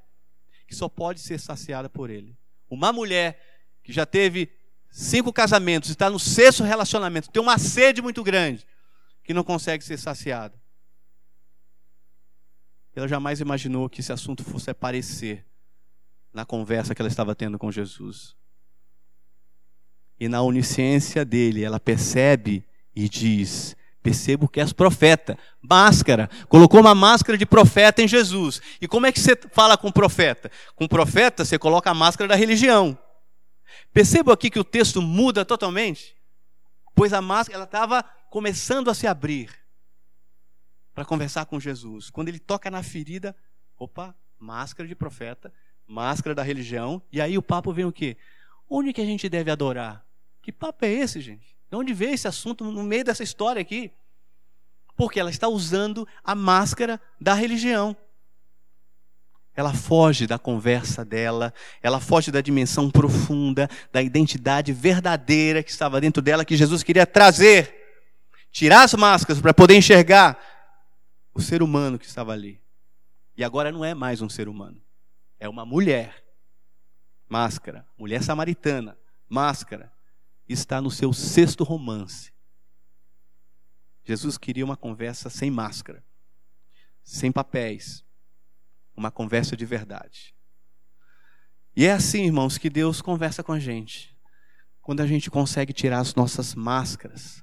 que 0.68 0.74
só 0.74 0.88
pode 0.88 1.20
ser 1.20 1.40
saciada 1.40 1.88
por 1.88 2.10
ele. 2.10 2.36
Uma 2.68 2.92
mulher 2.92 3.38
que 3.82 3.92
já 3.92 4.04
teve 4.04 4.50
cinco 4.94 5.32
casamentos, 5.32 5.90
está 5.90 6.08
no 6.08 6.20
sexto 6.20 6.62
relacionamento, 6.62 7.28
tem 7.28 7.42
uma 7.42 7.58
sede 7.58 8.00
muito 8.00 8.22
grande 8.22 8.64
que 9.24 9.34
não 9.34 9.42
consegue 9.42 9.82
ser 9.82 9.98
saciada. 9.98 10.54
Ela 12.94 13.08
jamais 13.08 13.40
imaginou 13.40 13.90
que 13.90 14.00
esse 14.00 14.12
assunto 14.12 14.44
fosse 14.44 14.70
aparecer 14.70 15.44
na 16.32 16.44
conversa 16.44 16.94
que 16.94 17.02
ela 17.02 17.08
estava 17.08 17.34
tendo 17.34 17.58
com 17.58 17.72
Jesus. 17.72 18.36
E 20.20 20.28
na 20.28 20.42
onisciência 20.42 21.24
dele, 21.24 21.64
ela 21.64 21.80
percebe 21.80 22.64
e 22.94 23.08
diz: 23.08 23.74
Percebo 24.00 24.46
que 24.46 24.60
és 24.60 24.72
profeta. 24.72 25.36
Máscara. 25.60 26.30
Colocou 26.48 26.78
uma 26.78 26.94
máscara 26.94 27.36
de 27.36 27.44
profeta 27.44 28.00
em 28.00 28.06
Jesus. 28.06 28.62
E 28.80 28.86
como 28.86 29.06
é 29.06 29.12
que 29.12 29.18
você 29.18 29.36
fala 29.50 29.76
com 29.76 29.90
profeta? 29.90 30.52
Com 30.76 30.86
profeta, 30.86 31.44
você 31.44 31.58
coloca 31.58 31.90
a 31.90 31.94
máscara 31.94 32.28
da 32.28 32.36
religião. 32.36 32.96
Perceba 33.92 34.32
aqui 34.32 34.50
que 34.50 34.58
o 34.58 34.64
texto 34.64 35.00
muda 35.00 35.44
totalmente, 35.44 36.16
pois 36.94 37.12
a 37.12 37.20
máscara 37.20 37.56
ela 37.56 37.64
estava 37.64 38.02
começando 38.30 38.90
a 38.90 38.94
se 38.94 39.06
abrir 39.06 39.50
para 40.94 41.04
conversar 41.04 41.46
com 41.46 41.58
Jesus. 41.58 42.10
Quando 42.10 42.28
ele 42.28 42.38
toca 42.38 42.70
na 42.70 42.82
ferida, 42.82 43.36
opa, 43.76 44.14
máscara 44.38 44.88
de 44.88 44.94
profeta, 44.94 45.52
máscara 45.86 46.34
da 46.34 46.42
religião, 46.42 47.02
e 47.12 47.20
aí 47.20 47.36
o 47.36 47.42
papo 47.42 47.72
vem 47.72 47.84
o 47.84 47.92
quê? 47.92 48.16
Onde 48.68 48.92
que 48.92 49.00
a 49.00 49.04
gente 49.04 49.28
deve 49.28 49.50
adorar? 49.50 50.04
Que 50.40 50.52
papo 50.52 50.84
é 50.84 50.90
esse, 50.90 51.20
gente? 51.20 51.56
De 51.70 51.76
onde 51.76 51.92
veio 51.92 52.14
esse 52.14 52.28
assunto 52.28 52.64
no 52.64 52.82
meio 52.82 53.04
dessa 53.04 53.22
história 53.22 53.60
aqui? 53.60 53.90
Porque 54.96 55.18
ela 55.18 55.30
está 55.30 55.48
usando 55.48 56.06
a 56.22 56.34
máscara 56.34 57.00
da 57.20 57.34
religião. 57.34 57.96
Ela 59.56 59.72
foge 59.72 60.26
da 60.26 60.38
conversa 60.38 61.04
dela, 61.04 61.54
ela 61.80 62.00
foge 62.00 62.32
da 62.32 62.40
dimensão 62.40 62.90
profunda, 62.90 63.68
da 63.92 64.02
identidade 64.02 64.72
verdadeira 64.72 65.62
que 65.62 65.70
estava 65.70 66.00
dentro 66.00 66.20
dela, 66.20 66.44
que 66.44 66.56
Jesus 66.56 66.82
queria 66.82 67.06
trazer. 67.06 67.72
Tirar 68.50 68.82
as 68.82 68.94
máscaras 68.94 69.40
para 69.40 69.54
poder 69.54 69.76
enxergar 69.76 70.38
o 71.32 71.40
ser 71.40 71.62
humano 71.62 71.98
que 71.98 72.06
estava 72.06 72.32
ali. 72.32 72.60
E 73.36 73.42
agora 73.42 73.72
não 73.72 73.84
é 73.84 73.94
mais 73.94 74.20
um 74.20 74.28
ser 74.28 74.48
humano, 74.48 74.80
é 75.38 75.48
uma 75.48 75.64
mulher. 75.64 76.22
Máscara, 77.28 77.86
mulher 77.98 78.22
samaritana, 78.22 78.96
máscara, 79.28 79.92
está 80.48 80.80
no 80.80 80.90
seu 80.90 81.12
sexto 81.12 81.64
romance. 81.64 82.32
Jesus 84.04 84.36
queria 84.36 84.64
uma 84.64 84.76
conversa 84.76 85.30
sem 85.30 85.50
máscara, 85.50 86.04
sem 87.02 87.32
papéis, 87.32 88.03
uma 88.96 89.10
conversa 89.10 89.56
de 89.56 89.64
verdade. 89.64 90.34
E 91.76 91.86
é 91.86 91.92
assim, 91.92 92.24
irmãos, 92.24 92.56
que 92.56 92.70
Deus 92.70 93.02
conversa 93.02 93.42
com 93.42 93.52
a 93.52 93.58
gente. 93.58 94.16
Quando 94.80 95.00
a 95.00 95.06
gente 95.06 95.30
consegue 95.30 95.72
tirar 95.72 95.98
as 95.98 96.14
nossas 96.14 96.54
máscaras. 96.54 97.42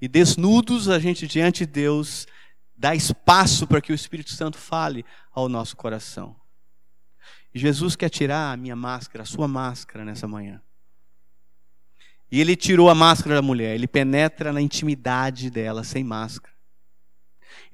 E 0.00 0.06
desnudos, 0.06 0.88
a 0.88 0.98
gente 0.98 1.26
diante 1.26 1.66
de 1.66 1.72
Deus 1.72 2.26
dá 2.76 2.94
espaço 2.94 3.66
para 3.66 3.80
que 3.80 3.90
o 3.90 3.94
Espírito 3.94 4.30
Santo 4.30 4.56
fale 4.56 5.04
ao 5.32 5.48
nosso 5.48 5.76
coração. 5.76 6.36
E 7.52 7.58
Jesus 7.58 7.96
quer 7.96 8.08
tirar 8.08 8.52
a 8.52 8.56
minha 8.56 8.76
máscara, 8.76 9.22
a 9.22 9.26
sua 9.26 9.48
máscara 9.48 10.04
nessa 10.04 10.28
manhã. 10.28 10.62
E 12.30 12.40
ele 12.40 12.54
tirou 12.54 12.90
a 12.90 12.94
máscara 12.94 13.36
da 13.36 13.42
mulher, 13.42 13.74
ele 13.74 13.88
penetra 13.88 14.52
na 14.52 14.60
intimidade 14.60 15.50
dela 15.50 15.82
sem 15.82 16.04
máscara. 16.04 16.54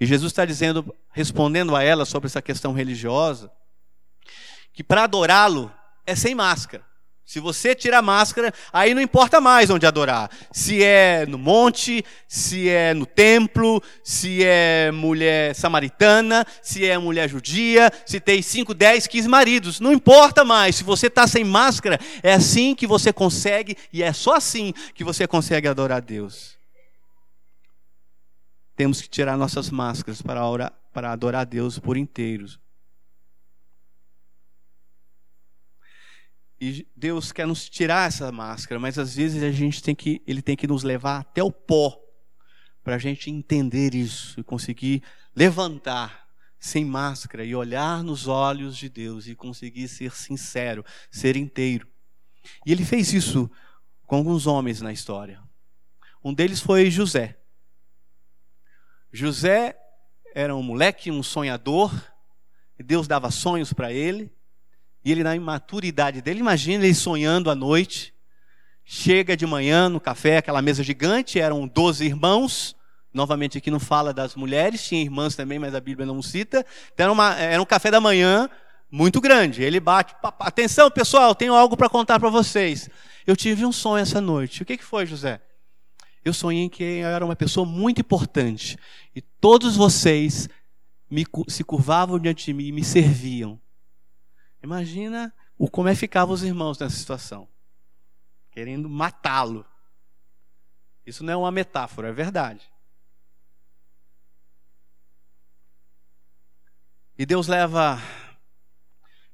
E 0.01 0.07
Jesus 0.07 0.33
está 0.33 0.45
dizendo, 0.45 0.95
respondendo 1.13 1.77
a 1.77 1.83
ela 1.83 2.05
sobre 2.05 2.27
essa 2.27 2.43
questão 2.43 2.73
religiosa, 2.73 3.51
que 4.73 4.83
para 4.83 5.05
adorá-lo 5.05 5.73
é 6.07 6.15
sem 6.15 6.35
máscara. 6.35 6.85
Se 7.27 7.41
você 7.41 7.75
tira 7.75 7.99
a 7.99 8.03
máscara, 8.03 8.53
aí 8.71 8.93
não 8.93 9.01
importa 9.01 9.41
mais 9.41 9.71
onde 9.71 9.87
adorar. 9.87 10.31
Se 10.53 10.85
é 10.85 11.25
no 11.25 11.39
monte, 11.39 12.05
se 12.29 12.69
é 12.69 12.93
no 12.93 13.07
templo, 13.07 13.83
se 14.03 14.45
é 14.45 14.91
mulher 14.93 15.55
samaritana, 15.55 16.47
se 16.61 16.87
é 16.87 16.99
mulher 16.99 17.27
judia, 17.31 17.91
se 18.05 18.21
tem 18.21 18.43
5, 18.43 18.75
10, 18.75 19.07
15 19.07 19.29
maridos. 19.29 19.81
Não 19.81 19.93
importa 19.93 20.45
mais. 20.45 20.77
Se 20.77 20.85
você 20.85 21.07
está 21.07 21.27
sem 21.27 21.45
máscara, 21.45 21.99
é 22.23 22.35
assim 22.35 22.75
que 22.75 22.87
você 22.87 23.11
consegue, 23.11 23.75
e 23.91 24.03
é 24.03 24.13
só 24.13 24.35
assim 24.35 24.75
que 24.95 25.03
você 25.03 25.27
consegue 25.27 25.67
adorar 25.67 26.03
Deus 26.03 26.63
temos 28.77 29.01
que 29.01 29.09
tirar 29.09 29.37
nossas 29.37 29.71
máscaras 29.71 30.21
para, 30.21 30.47
orar, 30.47 30.73
para 30.93 31.13
adorar 31.13 31.43
a 31.43 31.45
Deus 31.45 31.79
por 31.79 31.97
inteiros. 31.97 32.59
E 36.61 36.87
Deus 36.97 37.33
quer 37.33 37.47
nos 37.47 37.69
tirar 37.69 38.09
essa 38.09 38.31
máscara, 38.33 38.81
mas 38.81 38.99
às 38.99 39.17
vezes 39.17 39.43
a 39.43 39.51
gente 39.51 39.83
tem 39.83 39.95
que, 39.95 40.23
Ele 40.27 40.41
tem 40.41 40.57
que 40.57 40.67
nos 40.67 40.83
levar 40.83 41.21
até 41.21 41.43
o 41.43 41.53
pó 41.53 42.01
para 42.83 42.97
a 42.97 42.99
gente 42.99 43.31
entender 43.31 43.95
isso 43.95 44.39
e 44.41 44.45
conseguir 44.45 45.03
levantar 45.35 46.25
sem 46.59 46.85
máscara 46.85 47.45
e 47.45 47.55
olhar 47.55 48.03
nos 48.03 48.27
olhos 48.27 48.77
de 48.77 48.89
Deus 48.89 49.27
e 49.27 49.35
conseguir 49.35 49.89
ser 49.89 50.13
sincero, 50.13 50.85
ser 51.11 51.37
inteiro. 51.37 51.87
E 52.65 52.73
Ele 52.73 52.85
fez 52.85 53.13
isso 53.13 53.51
com 54.07 54.17
alguns 54.17 54.47
homens 54.47 54.81
na 54.81 54.93
história. 54.93 55.43
Um 56.25 56.33
deles 56.33 56.61
foi 56.61 56.91
José. 56.91 57.39
José 59.15 59.77
era 60.35 60.57
um 60.57 60.63
moleque, 60.63 61.09
um 61.09 61.23
sonhador, 61.23 61.95
Deus 62.77 63.07
dava 63.07 63.31
sonhos 63.31 63.73
para 63.73 63.93
ele, 63.93 64.29
e 65.05 65.13
ele, 65.13 65.23
na 65.23 65.37
imaturidade 65.37 66.21
dele, 66.21 66.41
imagina 66.41 66.85
ele 66.85 66.95
sonhando 66.95 67.49
à 67.49 67.55
noite, 67.55 68.13
chega 68.85 69.37
de 69.37 69.47
manhã 69.47 69.89
no 69.89 70.01
café, 70.01 70.39
aquela 70.39 70.61
mesa 70.61 70.83
gigante, 70.83 71.39
eram 71.39 71.65
12 71.69 72.05
irmãos, 72.05 72.75
novamente 73.13 73.57
aqui 73.57 73.71
não 73.71 73.79
fala 73.79 74.13
das 74.13 74.35
mulheres, 74.35 74.85
tinha 74.85 75.01
irmãs 75.01 75.37
também, 75.37 75.61
mas 75.61 75.77
a 75.77 75.81
Bíblia 75.81 76.05
não 76.05 76.21
cita, 76.21 76.67
então 76.93 77.05
era, 77.05 77.13
uma, 77.13 77.37
era 77.37 77.63
um 77.63 77.67
café 77.67 77.93
da 77.93 78.01
manhã 78.01 78.51
muito 78.91 79.21
grande, 79.21 79.63
ele 79.63 79.79
bate, 79.79 80.13
atenção 80.41 80.91
pessoal, 80.91 81.37
tenho 81.37 81.55
algo 81.55 81.77
para 81.77 81.89
contar 81.89 82.19
para 82.19 82.31
vocês, 82.31 82.91
eu 83.25 83.37
tive 83.37 83.65
um 83.65 83.71
sonho 83.71 84.03
essa 84.03 84.21
noite, 84.21 84.65
o 84.65 84.67
que 84.67 84.77
foi 84.79 85.07
José? 85.07 85.41
Eu 86.25 86.33
sonhei 86.33 86.71
que 86.71 86.83
eu 86.83 87.09
era 87.09 87.25
uma 87.25 87.37
pessoa 87.37 87.67
muito 87.67 88.01
importante. 88.01 88.79
E 89.15 89.21
todos 89.21 89.77
vocês 89.77 90.49
me, 91.11 91.27
se 91.49 91.63
curvavam 91.63 92.19
diante 92.19 92.47
de 92.47 92.55
mim 92.55 92.65
e 92.65 92.73
me 92.73 92.83
serviam. 92.83 93.61
Imagina 94.63 95.35
o 95.59 95.69
como 95.69 95.89
é 95.89 95.93
que 95.93 95.99
ficavam 96.01 96.35
os 96.35 96.43
irmãos 96.43 96.79
nessa 96.79 96.97
situação. 96.97 97.47
Querendo 98.51 98.89
matá-lo. 98.89 99.67
Isso 101.05 101.23
não 101.23 101.33
é 101.35 101.37
uma 101.37 101.51
metáfora, 101.51 102.09
é 102.09 102.13
verdade. 102.13 102.73
E 107.19 107.27
Deus 107.27 107.47
leva 107.47 108.01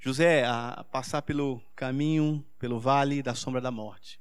José 0.01 0.45
a 0.45 0.85
passar 0.91 1.23
pelo 1.23 1.63
caminho, 1.77 2.45
pelo 2.59 2.81
vale 2.81 3.23
da 3.23 3.35
sombra 3.35 3.61
da 3.61 3.71
morte 3.71 4.20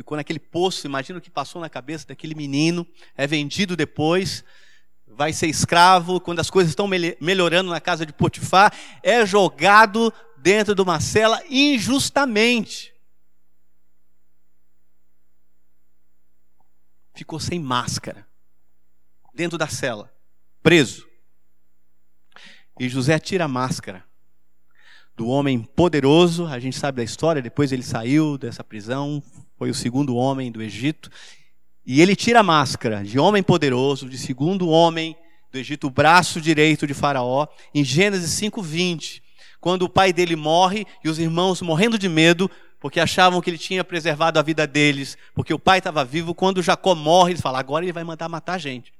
ficou 0.00 0.16
naquele 0.16 0.38
poço, 0.38 0.86
imagina 0.86 1.18
o 1.18 1.22
que 1.22 1.30
passou 1.30 1.60
na 1.60 1.68
cabeça 1.68 2.06
daquele 2.06 2.34
menino, 2.34 2.86
é 3.14 3.26
vendido 3.26 3.76
depois, 3.76 4.42
vai 5.06 5.30
ser 5.32 5.46
escravo, 5.46 6.20
quando 6.20 6.40
as 6.40 6.48
coisas 6.48 6.70
estão 6.70 6.88
melhorando 6.88 7.68
na 7.70 7.80
casa 7.80 8.06
de 8.06 8.12
Potifar, 8.12 8.72
é 9.02 9.26
jogado 9.26 10.12
dentro 10.38 10.74
de 10.74 10.80
uma 10.80 11.00
cela 11.00 11.42
injustamente. 11.48 12.94
ficou 17.12 17.38
sem 17.38 17.60
máscara, 17.60 18.26
dentro 19.34 19.58
da 19.58 19.68
cela, 19.68 20.10
preso. 20.62 21.06
E 22.78 22.88
José 22.88 23.18
tira 23.18 23.44
a 23.44 23.48
máscara 23.48 24.02
do 25.20 25.28
homem 25.28 25.60
poderoso, 25.76 26.46
a 26.46 26.58
gente 26.58 26.78
sabe 26.78 26.96
da 26.96 27.04
história, 27.04 27.42
depois 27.42 27.72
ele 27.72 27.82
saiu 27.82 28.38
dessa 28.38 28.64
prisão, 28.64 29.22
foi 29.58 29.68
o 29.68 29.74
segundo 29.74 30.16
homem 30.16 30.50
do 30.50 30.62
Egito, 30.62 31.10
e 31.84 32.00
ele 32.00 32.16
tira 32.16 32.40
a 32.40 32.42
máscara 32.42 33.04
de 33.04 33.18
homem 33.18 33.42
poderoso, 33.42 34.08
de 34.08 34.16
segundo 34.16 34.70
homem 34.70 35.14
do 35.52 35.58
Egito, 35.58 35.88
o 35.88 35.90
braço 35.90 36.40
direito 36.40 36.86
de 36.86 36.94
Faraó, 36.94 37.46
em 37.74 37.84
Gênesis 37.84 38.30
5:20, 38.30 39.20
quando 39.60 39.82
o 39.82 39.90
pai 39.90 40.10
dele 40.10 40.36
morre 40.36 40.86
e 41.04 41.10
os 41.10 41.18
irmãos 41.18 41.60
morrendo 41.60 41.98
de 41.98 42.08
medo, 42.08 42.50
porque 42.80 42.98
achavam 42.98 43.42
que 43.42 43.50
ele 43.50 43.58
tinha 43.58 43.84
preservado 43.84 44.38
a 44.38 44.42
vida 44.42 44.66
deles, 44.66 45.18
porque 45.34 45.52
o 45.52 45.58
pai 45.58 45.80
estava 45.80 46.02
vivo, 46.02 46.34
quando 46.34 46.62
Jacó 46.62 46.94
morre, 46.94 47.32
ele 47.32 47.42
fala: 47.42 47.58
"Agora 47.58 47.84
ele 47.84 47.92
vai 47.92 48.04
mandar 48.04 48.26
matar 48.26 48.54
a 48.54 48.58
gente". 48.58 48.90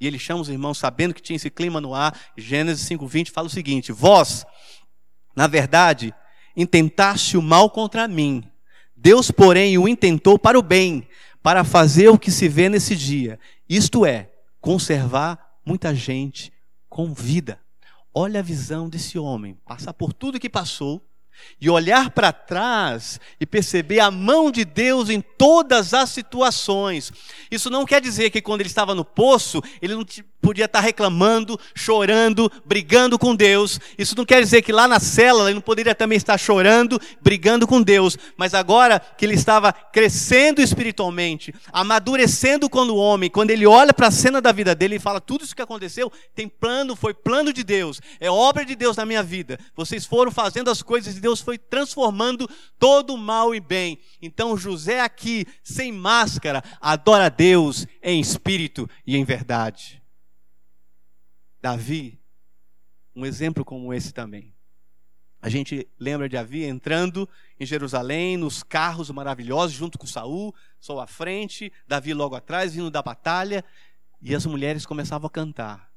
E 0.00 0.06
ele 0.06 0.18
chama 0.18 0.40
os 0.40 0.48
irmãos 0.48 0.78
sabendo 0.78 1.12
que 1.12 1.22
tinha 1.22 1.36
esse 1.36 1.50
clima 1.50 1.82
no 1.82 1.94
ar. 1.94 2.18
Gênesis 2.34 2.86
5:20 2.86 3.30
fala 3.30 3.46
o 3.46 3.50
seguinte: 3.50 3.92
"Vós, 3.92 4.46
na 5.36 5.46
verdade, 5.46 6.14
intentaste 6.56 7.36
o 7.36 7.42
mal 7.42 7.68
contra 7.68 8.08
mim. 8.08 8.42
Deus, 8.96 9.30
porém, 9.30 9.76
o 9.76 9.86
intentou 9.86 10.38
para 10.38 10.58
o 10.58 10.62
bem, 10.62 11.06
para 11.42 11.62
fazer 11.62 12.08
o 12.08 12.18
que 12.18 12.30
se 12.30 12.48
vê 12.48 12.68
nesse 12.68 12.96
dia, 12.96 13.38
isto 13.68 14.06
é, 14.06 14.30
conservar 14.60 15.38
muita 15.64 15.94
gente 15.94 16.52
com 16.88 17.12
vida. 17.12 17.60
Olha 18.14 18.40
a 18.40 18.42
visão 18.42 18.88
desse 18.88 19.18
homem, 19.18 19.58
passar 19.66 19.92
por 19.92 20.12
tudo 20.12 20.40
que 20.40 20.48
passou, 20.48 21.06
e 21.60 21.70
olhar 21.70 22.10
para 22.10 22.32
trás 22.32 23.20
e 23.40 23.46
perceber 23.46 24.00
a 24.00 24.10
mão 24.10 24.50
de 24.50 24.64
Deus 24.64 25.08
em 25.08 25.20
todas 25.20 25.94
as 25.94 26.10
situações. 26.10 27.12
Isso 27.50 27.70
não 27.70 27.84
quer 27.84 28.00
dizer 28.00 28.30
que 28.30 28.42
quando 28.42 28.60
ele 28.60 28.68
estava 28.68 28.94
no 28.94 29.04
poço, 29.04 29.62
ele 29.80 29.94
não 29.94 30.04
podia 30.40 30.66
estar 30.66 30.80
reclamando, 30.80 31.58
chorando, 31.74 32.50
brigando 32.64 33.18
com 33.18 33.34
Deus. 33.34 33.80
Isso 33.98 34.16
não 34.16 34.24
quer 34.24 34.40
dizer 34.40 34.62
que 34.62 34.72
lá 34.72 34.86
na 34.86 35.00
cela 35.00 35.44
ele 35.44 35.54
não 35.54 35.60
poderia 35.60 35.94
também 35.94 36.16
estar 36.16 36.38
chorando, 36.38 37.00
brigando 37.20 37.66
com 37.66 37.82
Deus. 37.82 38.16
Mas 38.36 38.54
agora 38.54 39.00
que 39.00 39.24
ele 39.24 39.34
estava 39.34 39.72
crescendo 39.72 40.60
espiritualmente, 40.60 41.54
amadurecendo 41.72 42.70
quando 42.70 42.96
homem, 42.96 43.30
quando 43.30 43.50
ele 43.50 43.66
olha 43.66 43.92
para 43.92 44.08
a 44.08 44.12
cena 44.12 44.40
da 44.40 44.52
vida 44.52 44.74
dele 44.74 44.96
e 44.96 45.00
fala: 45.00 45.20
tudo 45.20 45.44
isso 45.44 45.56
que 45.56 45.62
aconteceu 45.62 46.12
tem 46.34 46.48
plano, 46.48 46.94
foi 46.94 47.12
plano 47.12 47.52
de 47.52 47.64
Deus, 47.64 48.00
é 48.20 48.30
obra 48.30 48.64
de 48.64 48.76
Deus 48.76 48.96
na 48.96 49.06
minha 49.06 49.22
vida. 49.22 49.58
Vocês 49.74 50.06
foram 50.06 50.30
fazendo 50.30 50.70
as 50.70 50.82
coisas 50.82 51.14
de 51.14 51.20
Deus 51.20 51.40
foi 51.40 51.58
transformando 51.58 52.48
todo 52.78 53.16
mal 53.16 53.54
em 53.54 53.60
bem. 53.60 53.98
Então 54.22 54.56
José 54.56 55.00
aqui, 55.00 55.46
sem 55.62 55.92
máscara, 55.92 56.62
adora 56.80 57.26
a 57.26 57.28
Deus 57.28 57.86
em 58.02 58.20
espírito 58.20 58.88
e 59.06 59.16
em 59.16 59.24
verdade. 59.24 60.05
Davi, 61.60 62.20
um 63.14 63.24
exemplo 63.24 63.64
como 63.64 63.92
esse 63.92 64.12
também. 64.12 64.54
A 65.40 65.48
gente 65.48 65.88
lembra 65.98 66.28
de 66.28 66.36
Davi 66.36 66.64
entrando 66.64 67.28
em 67.58 67.66
Jerusalém 67.66 68.36
nos 68.36 68.62
carros 68.62 69.10
maravilhosos 69.10 69.76
junto 69.76 69.98
com 69.98 70.06
Saul, 70.06 70.54
Saul 70.80 71.00
à 71.00 71.06
frente, 71.06 71.72
Davi 71.86 72.12
logo 72.14 72.34
atrás, 72.34 72.74
vindo 72.74 72.90
da 72.90 73.02
batalha, 73.02 73.64
e 74.20 74.34
as 74.34 74.44
mulheres 74.46 74.86
começavam 74.86 75.26
a 75.26 75.30
cantar. 75.30 75.92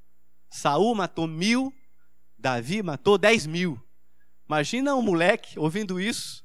Saul 0.49 0.93
matou 0.95 1.27
mil, 1.27 1.73
Davi 2.37 2.83
matou 2.83 3.17
dez 3.17 3.45
mil. 3.45 3.81
Imagina 4.47 4.95
um 4.95 5.01
moleque 5.01 5.59
ouvindo 5.59 5.99
isso, 5.99 6.43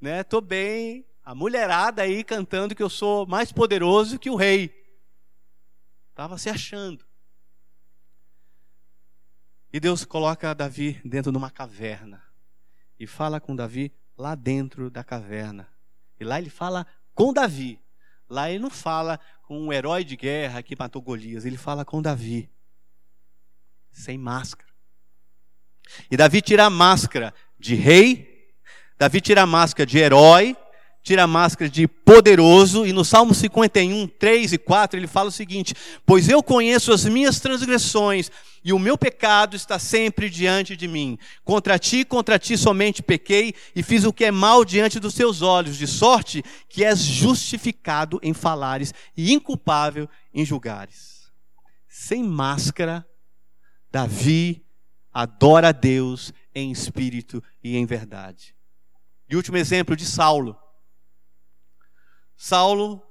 né? 0.00 0.22
Tô 0.22 0.40
bem, 0.40 1.06
a 1.24 1.34
mulherada 1.34 2.02
aí 2.02 2.22
cantando 2.22 2.74
que 2.74 2.82
eu 2.82 2.90
sou 2.90 3.26
mais 3.26 3.52
poderoso 3.52 4.18
que 4.18 4.30
o 4.30 4.36
rei. 4.36 4.74
Tava 6.14 6.38
se 6.38 6.48
achando. 6.48 7.07
E 9.78 9.80
Deus 9.80 10.04
coloca 10.04 10.52
Davi 10.56 11.00
dentro 11.04 11.30
de 11.30 11.38
uma 11.38 11.52
caverna 11.52 12.20
e 12.98 13.06
fala 13.06 13.38
com 13.38 13.54
Davi 13.54 13.92
lá 14.16 14.34
dentro 14.34 14.90
da 14.90 15.04
caverna. 15.04 15.68
E 16.18 16.24
lá 16.24 16.36
ele 16.36 16.50
fala 16.50 16.84
com 17.14 17.32
Davi. 17.32 17.80
Lá 18.28 18.50
ele 18.50 18.58
não 18.58 18.70
fala 18.70 19.20
com 19.44 19.56
um 19.56 19.72
herói 19.72 20.02
de 20.02 20.16
guerra 20.16 20.64
que 20.64 20.74
matou 20.76 21.00
Golias, 21.00 21.44
ele 21.44 21.56
fala 21.56 21.84
com 21.84 22.02
Davi. 22.02 22.50
Sem 23.92 24.18
máscara. 24.18 24.68
E 26.10 26.16
Davi 26.16 26.42
tira 26.42 26.64
a 26.64 26.70
máscara 26.70 27.32
de 27.56 27.76
rei, 27.76 28.52
Davi 28.98 29.20
tira 29.20 29.42
a 29.42 29.46
máscara 29.46 29.86
de 29.86 29.96
herói, 29.96 30.56
tira 31.04 31.22
a 31.22 31.28
máscara 31.28 31.70
de 31.70 31.86
poderoso, 31.86 32.84
e 32.84 32.92
no 32.92 33.04
Salmo 33.04 33.32
51, 33.32 34.08
3 34.08 34.54
e 34.54 34.58
4, 34.58 34.98
ele 34.98 35.06
fala 35.06 35.28
o 35.28 35.32
seguinte: 35.32 35.72
Pois 36.04 36.28
eu 36.28 36.42
conheço 36.42 36.92
as 36.92 37.04
minhas 37.04 37.38
transgressões, 37.38 38.28
e 38.64 38.72
o 38.72 38.78
meu 38.78 38.98
pecado 38.98 39.56
está 39.56 39.78
sempre 39.78 40.28
diante 40.28 40.76
de 40.76 40.86
mim. 40.88 41.18
Contra 41.44 41.78
ti, 41.78 42.04
contra 42.04 42.38
ti 42.38 42.56
somente 42.56 43.02
pequei, 43.02 43.54
e 43.74 43.82
fiz 43.82 44.04
o 44.04 44.12
que 44.12 44.24
é 44.24 44.30
mal 44.30 44.64
diante 44.64 45.00
dos 45.00 45.14
teus 45.14 45.42
olhos, 45.42 45.76
de 45.76 45.86
sorte 45.86 46.42
que 46.68 46.84
és 46.84 46.98
justificado 46.98 48.18
em 48.22 48.34
falares 48.34 48.92
e 49.16 49.32
inculpável 49.32 50.08
em 50.32 50.44
julgares. 50.44 51.30
Sem 51.88 52.22
máscara, 52.22 53.06
Davi 53.90 54.64
adora 55.12 55.68
a 55.68 55.72
Deus 55.72 56.32
em 56.54 56.70
espírito 56.70 57.42
e 57.62 57.76
em 57.76 57.86
verdade. 57.86 58.54
E 59.28 59.36
último 59.36 59.56
exemplo 59.56 59.96
de 59.96 60.04
Saulo. 60.04 60.56
Saulo 62.36 63.02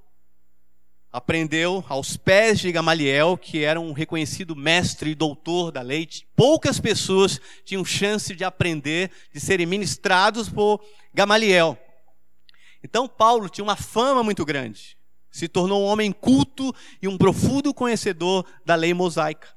aprendeu 1.12 1.84
aos 1.88 2.18
pés 2.18 2.60
de 2.60 2.72
Gamaliel, 2.72 3.38
que 3.38 3.64
era 3.64 3.80
um 3.80 3.94
reconhecido 3.94 4.56
mestre 4.56 5.12
e 5.12 5.16
doutor 5.16 5.72
da 5.72 5.82
lei. 5.82 6.08
Poucas 6.36 6.80
pessoas 6.80 7.40
tinham 7.64 7.84
chance 7.86 8.36
de 8.36 8.44
aprender, 8.44 9.12
de 9.34 9.40
serem 9.40 9.66
ministrados 9.66 10.50
por 10.50 10.84
Gamaliel. 11.14 11.78
Então 12.84 13.08
Paulo 13.08 13.50
tinha 13.50 13.64
uma 13.64 13.76
fama 13.76 14.24
muito 14.24 14.46
grande. 14.46 14.98
Se 15.32 15.48
tornou 15.48 15.84
um 15.84 15.86
homem 15.86 16.12
culto 16.12 16.74
e 17.02 17.08
um 17.08 17.18
profundo 17.18 17.74
conhecedor 17.74 18.46
da 18.66 18.76
lei 18.76 18.94
mosaica. 18.94 19.56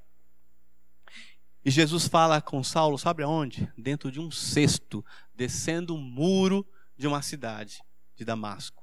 E 1.64 1.70
Jesus 1.70 2.08
fala 2.08 2.40
com 2.40 2.64
Saulo, 2.64 2.98
sabe 2.98 3.22
aonde? 3.22 3.70
Dentro 3.76 4.10
de 4.10 4.18
um 4.18 4.30
cesto, 4.30 5.04
descendo 5.34 5.94
um 5.94 6.00
muro 6.00 6.66
de 6.96 7.06
uma 7.06 7.20
cidade, 7.22 7.82
de 8.16 8.24
Damasco. 8.24 8.82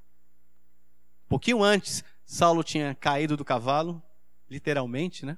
Um 1.25 1.29
pouquinho 1.29 1.63
antes, 1.63 2.03
Saulo 2.29 2.61
tinha 2.61 2.93
caído 2.93 3.37
do 3.37 3.45
cavalo, 3.45 4.03
literalmente, 4.49 5.25
né? 5.25 5.37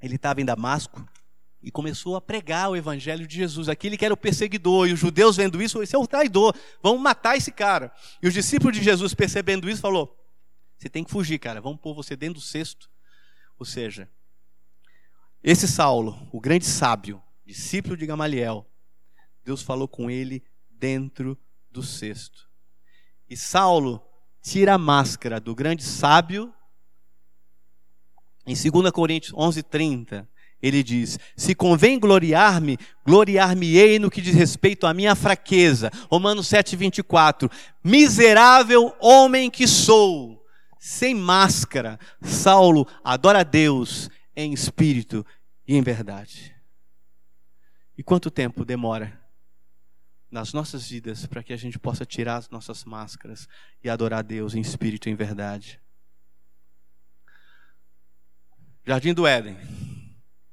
Ele 0.00 0.14
estava 0.14 0.40
em 0.40 0.44
Damasco 0.44 1.04
e 1.60 1.72
começou 1.72 2.14
a 2.14 2.20
pregar 2.20 2.70
o 2.70 2.76
evangelho 2.76 3.26
de 3.26 3.34
Jesus. 3.34 3.68
Aquele 3.68 3.98
que 3.98 4.04
era 4.04 4.14
o 4.14 4.16
perseguidor, 4.16 4.86
e 4.86 4.92
os 4.92 5.00
judeus 5.00 5.36
vendo 5.36 5.60
isso, 5.60 5.82
esse 5.82 5.96
é 5.96 5.98
o 5.98 6.06
traidor, 6.06 6.54
vamos 6.80 7.02
matar 7.02 7.36
esse 7.36 7.50
cara. 7.50 7.92
E 8.22 8.28
os 8.28 8.32
discípulos 8.32 8.76
de 8.76 8.84
Jesus, 8.84 9.12
percebendo 9.12 9.68
isso, 9.68 9.80
falou: 9.80 10.16
Você 10.78 10.88
tem 10.88 11.02
que 11.02 11.10
fugir, 11.10 11.40
cara, 11.40 11.60
vamos 11.60 11.80
pôr 11.80 11.92
você 11.92 12.14
dentro 12.14 12.34
do 12.34 12.40
cesto. 12.40 12.88
Ou 13.58 13.66
seja, 13.66 14.08
esse 15.42 15.66
Saulo, 15.66 16.28
o 16.32 16.40
grande 16.40 16.64
sábio, 16.64 17.20
discípulo 17.44 17.96
de 17.96 18.06
Gamaliel, 18.06 18.70
Deus 19.42 19.62
falou 19.62 19.88
com 19.88 20.08
ele 20.08 20.44
dentro 20.70 21.36
do 21.72 21.82
cesto. 21.82 22.48
E 23.28 23.36
Saulo 23.36 24.00
tira 24.44 24.74
a 24.74 24.78
máscara 24.78 25.40
do 25.40 25.54
grande 25.54 25.82
sábio. 25.82 26.52
Em 28.46 28.54
2 28.54 28.90
Coríntios 28.90 29.32
11:30, 29.32 30.28
ele 30.62 30.82
diz: 30.82 31.18
Se 31.34 31.54
convém 31.54 31.98
gloriar-me, 31.98 32.76
gloriar-me-ei 33.06 33.98
no 33.98 34.10
que 34.10 34.20
diz 34.20 34.34
respeito 34.34 34.86
à 34.86 34.92
minha 34.92 35.14
fraqueza. 35.14 35.90
Romanos 36.10 36.46
7:24. 36.46 37.50
Miserável 37.82 38.94
homem 39.00 39.50
que 39.50 39.66
sou, 39.66 40.44
sem 40.78 41.14
máscara, 41.14 41.98
Saulo 42.20 42.86
adora 43.02 43.40
a 43.40 43.44
Deus 43.44 44.10
em 44.36 44.52
espírito 44.52 45.24
e 45.66 45.74
em 45.74 45.80
verdade. 45.80 46.54
E 47.96 48.02
quanto 48.02 48.30
tempo 48.30 48.62
demora 48.64 49.23
nas 50.34 50.52
nossas 50.52 50.90
vidas 50.90 51.26
para 51.26 51.44
que 51.44 51.52
a 51.52 51.56
gente 51.56 51.78
possa 51.78 52.04
tirar 52.04 52.38
as 52.38 52.50
nossas 52.50 52.82
máscaras 52.82 53.48
e 53.84 53.88
adorar 53.88 54.24
Deus 54.24 54.52
em 54.56 54.60
espírito 54.60 55.08
e 55.08 55.12
em 55.12 55.14
verdade? 55.14 55.80
Jardim 58.84 59.14
do 59.14 59.28
Éden. 59.28 59.56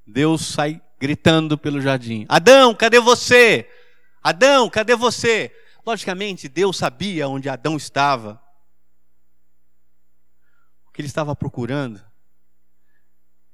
Deus 0.05 0.45
sai 0.45 0.79
gritando 0.99 1.57
pelo 1.57 1.81
jardim: 1.81 2.27
Adão, 2.29 2.75
cadê 2.75 2.99
você? 2.99 3.67
Adão, 4.21 4.69
cadê 4.69 4.95
você? 4.95 5.51
Logicamente, 5.83 6.47
Deus 6.47 6.77
sabia 6.77 7.27
onde 7.27 7.49
Adão 7.49 7.75
estava. 7.75 8.39
O 10.85 10.91
que 10.91 11.01
ele 11.01 11.07
estava 11.07 11.35
procurando 11.35 11.99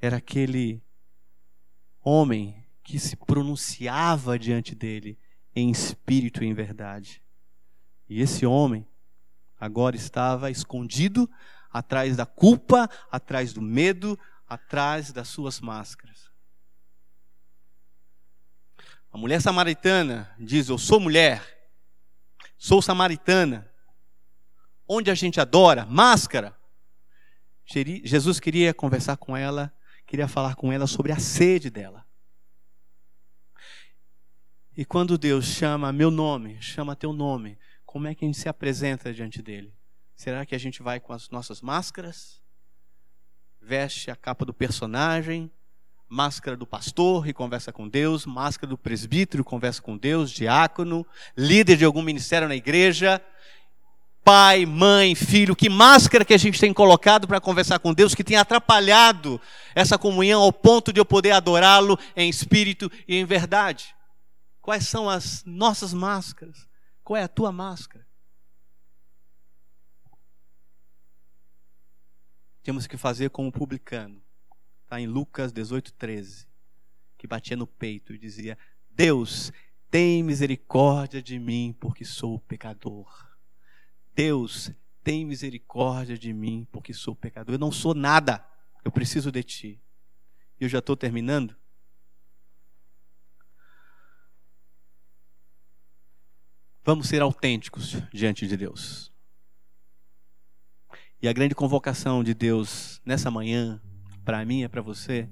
era 0.02 0.18
aquele 0.18 0.84
homem 2.02 2.68
que 2.84 3.00
se 3.00 3.16
pronunciava 3.16 4.38
diante 4.38 4.76
dele 4.76 5.18
em 5.60 5.72
espírito 5.72 6.43
e 6.43 6.48
em 6.48 6.54
verdade. 6.54 7.20
E 8.08 8.22
esse 8.22 8.46
homem 8.46 8.88
agora 9.60 9.96
estava 9.96 10.52
escondido 10.52 11.28
atrás 11.74 12.15
da 12.15 12.28
culpa, 12.28 12.88
atrás 13.12 13.54
do 13.54 13.62
medo, 13.62 14.20
atrás 14.48 15.12
das 15.12 15.28
suas 15.28 15.60
máscaras. 15.60 16.30
A 19.12 19.17
mulher 19.17 19.41
samaritana 19.41 20.32
diz: 20.38 20.70
Eu 20.70 20.78
sou 20.78 21.00
mulher, 21.00 21.41
sou 22.56 22.80
samaritana. 22.80 23.67
Onde 24.88 25.10
a 25.10 25.15
gente 25.15 25.41
adora, 25.41 25.88
máscara. 25.88 26.56
Jesus 27.65 28.39
queria 28.39 28.76
conversar 28.76 29.17
com 29.17 29.36
ela, 29.36 29.74
queria 30.06 30.28
falar 30.28 30.56
com 30.56 30.72
ela 30.72 30.86
sobre 30.86 31.12
a 31.12 31.17
sede 31.17 31.72
dela. 31.72 32.07
E 34.78 34.86
quando 34.86 35.18
Deus 35.18 35.46
chama 35.46 35.92
meu 35.92 36.12
nome, 36.12 36.62
chama 36.62 36.96
teu 36.96 37.12
nome, 37.12 37.58
como 37.84 38.06
é 38.06 38.13
que 38.13 38.24
a 38.24 38.28
gente 38.28 38.38
se 38.38 38.48
apresenta 38.48 39.12
diante 39.12 39.42
dele? 39.42 39.74
Será 40.16 40.46
que 40.46 40.54
a 40.54 40.58
gente 40.60 40.84
vai 40.84 41.00
com 41.00 41.12
as 41.12 41.32
nossas 41.32 41.62
máscaras? 41.62 42.40
Veste 43.60 44.12
a 44.12 44.16
capa 44.16 44.46
do 44.46 44.54
personagem, 44.54 45.50
máscara 46.08 46.56
do 46.56 46.68
pastor 46.68 47.28
e 47.28 47.34
conversa 47.34 47.74
com 47.74 47.90
Deus, 47.90 48.28
máscara 48.28 48.70
do 48.70 48.78
presbítero 48.78 49.42
e 49.42 49.44
conversa 49.44 49.82
com 49.82 49.98
Deus, 49.98 50.30
diácono, 50.30 51.04
líder 51.36 51.76
de 51.76 51.84
algum 51.84 52.04
ministério 52.04 52.48
na 52.48 52.56
igreja, 52.56 53.20
pai, 54.24 54.63
mãe, 54.63 55.16
filho, 55.16 55.56
que 55.56 55.70
máscara 55.70 56.24
que 56.24 56.36
a 56.36 56.38
gente 56.38 56.60
tem 56.60 56.72
colocado 56.72 57.28
para 57.28 57.42
conversar 57.42 57.80
com 57.80 57.96
Deus 57.96 58.13
que 58.13 58.24
tem 58.24 58.38
atrapalhado 58.38 59.42
essa 59.74 59.98
comunhão 59.98 60.44
ao 60.44 60.54
ponto 60.54 60.94
de 60.94 61.00
eu 61.00 61.06
poder 61.06 61.32
adorá-lo 61.32 61.98
em 62.16 62.30
espírito 62.30 62.92
e 63.08 63.16
em 63.16 63.26
verdade? 63.26 63.97
Quais 64.68 64.86
são 64.86 65.10
as 65.10 65.46
nossas 65.46 65.94
máscaras? 65.94 66.68
Qual 67.02 67.16
é 67.16 67.24
a 67.24 67.28
tua 67.30 67.54
máscara? 67.54 68.06
Temos 72.62 72.86
que 72.86 72.98
fazer 72.98 73.30
como 73.30 73.48
o 73.48 73.52
publicano. 73.54 74.22
Está 74.84 75.00
em 75.00 75.08
Lucas 75.08 75.54
18, 75.54 75.94
13. 75.94 76.46
Que 77.18 77.26
batia 77.26 77.56
no 77.56 77.66
peito 77.66 78.14
e 78.14 78.18
dizia: 78.18 78.58
Deus, 78.90 79.54
tem 79.90 80.22
misericórdia 80.22 81.22
de 81.22 81.40
mim, 81.40 81.74
porque 81.80 82.04
sou 82.04 82.38
pecador. 82.38 83.26
Deus, 84.14 84.70
tem 85.02 85.24
misericórdia 85.24 86.18
de 86.18 86.34
mim, 86.34 86.68
porque 86.74 86.94
sou 86.94 87.16
pecador. 87.16 87.56
Eu 87.56 87.60
não 87.60 87.72
sou 87.72 87.94
nada, 87.94 88.46
eu 88.84 88.92
preciso 88.92 89.32
de 89.32 89.44
ti. 89.44 89.82
E 90.60 90.66
eu 90.66 90.68
já 90.68 90.80
estou 90.80 90.98
terminando. 90.98 91.56
Vamos 96.88 97.10
ser 97.10 97.21
autênticos 97.21 98.02
diante 98.13 98.47
de 98.47 98.56
Deus. 98.56 99.12
E 101.21 101.28
a 101.28 101.34
grande 101.34 101.54
convocação 101.54 102.23
de 102.23 102.34
Deus 102.34 103.02
nessa 103.06 103.30
manhã, 103.30 103.82
para 104.23 104.45
mim 104.45 104.63
e 104.63 104.69
para 104.69 104.82
você, 104.82 105.28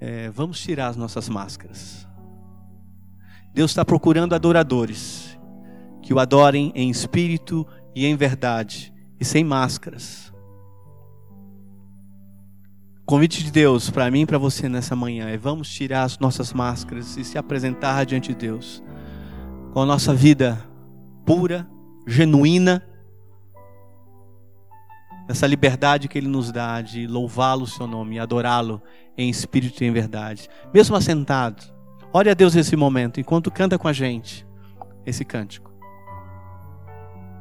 é, 0.00 0.30
vamos 0.30 0.58
tirar 0.62 0.86
as 0.86 0.96
nossas 0.96 1.28
máscaras. 1.28 2.08
Deus 3.52 3.70
está 3.70 3.84
procurando 3.84 4.34
adoradores 4.34 5.38
que 6.02 6.14
o 6.14 6.18
adorem 6.18 6.72
em 6.74 6.88
espírito 6.88 7.66
e 7.94 8.06
em 8.06 8.16
verdade 8.16 8.90
e 9.20 9.26
sem 9.26 9.44
máscaras. 9.44 10.32
O 13.02 13.04
convite 13.04 13.44
de 13.44 13.50
Deus 13.50 13.90
para 13.90 14.10
mim 14.10 14.22
e 14.22 14.26
para 14.26 14.38
você 14.38 14.70
nessa 14.70 14.96
manhã 14.96 15.28
é: 15.28 15.36
vamos 15.36 15.68
tirar 15.68 16.04
as 16.04 16.18
nossas 16.18 16.54
máscaras 16.54 17.14
e 17.18 17.24
se 17.24 17.36
apresentar 17.36 18.06
diante 18.06 18.28
de 18.28 18.36
Deus 18.36 18.82
com 19.72 19.80
a 19.80 19.86
nossa 19.86 20.14
vida 20.14 20.58
pura, 21.24 21.68
genuína 22.06 22.82
essa 25.28 25.46
liberdade 25.46 26.08
que 26.08 26.16
Ele 26.16 26.26
nos 26.26 26.50
dá 26.50 26.80
de 26.80 27.06
louvá-lo, 27.06 27.64
o 27.64 27.66
seu 27.66 27.86
nome, 27.86 28.18
adorá-lo 28.18 28.82
em 29.16 29.28
espírito 29.28 29.84
e 29.84 29.86
em 29.86 29.92
verdade. 29.92 30.48
Mesmo 30.72 30.96
assentado, 30.96 31.62
ore 32.12 32.30
a 32.30 32.34
Deus 32.34 32.54
nesse 32.54 32.74
momento, 32.74 33.20
enquanto 33.20 33.50
canta 33.50 33.78
com 33.78 33.86
a 33.86 33.92
gente 33.92 34.46
esse 35.04 35.24
cântico. 35.24 35.67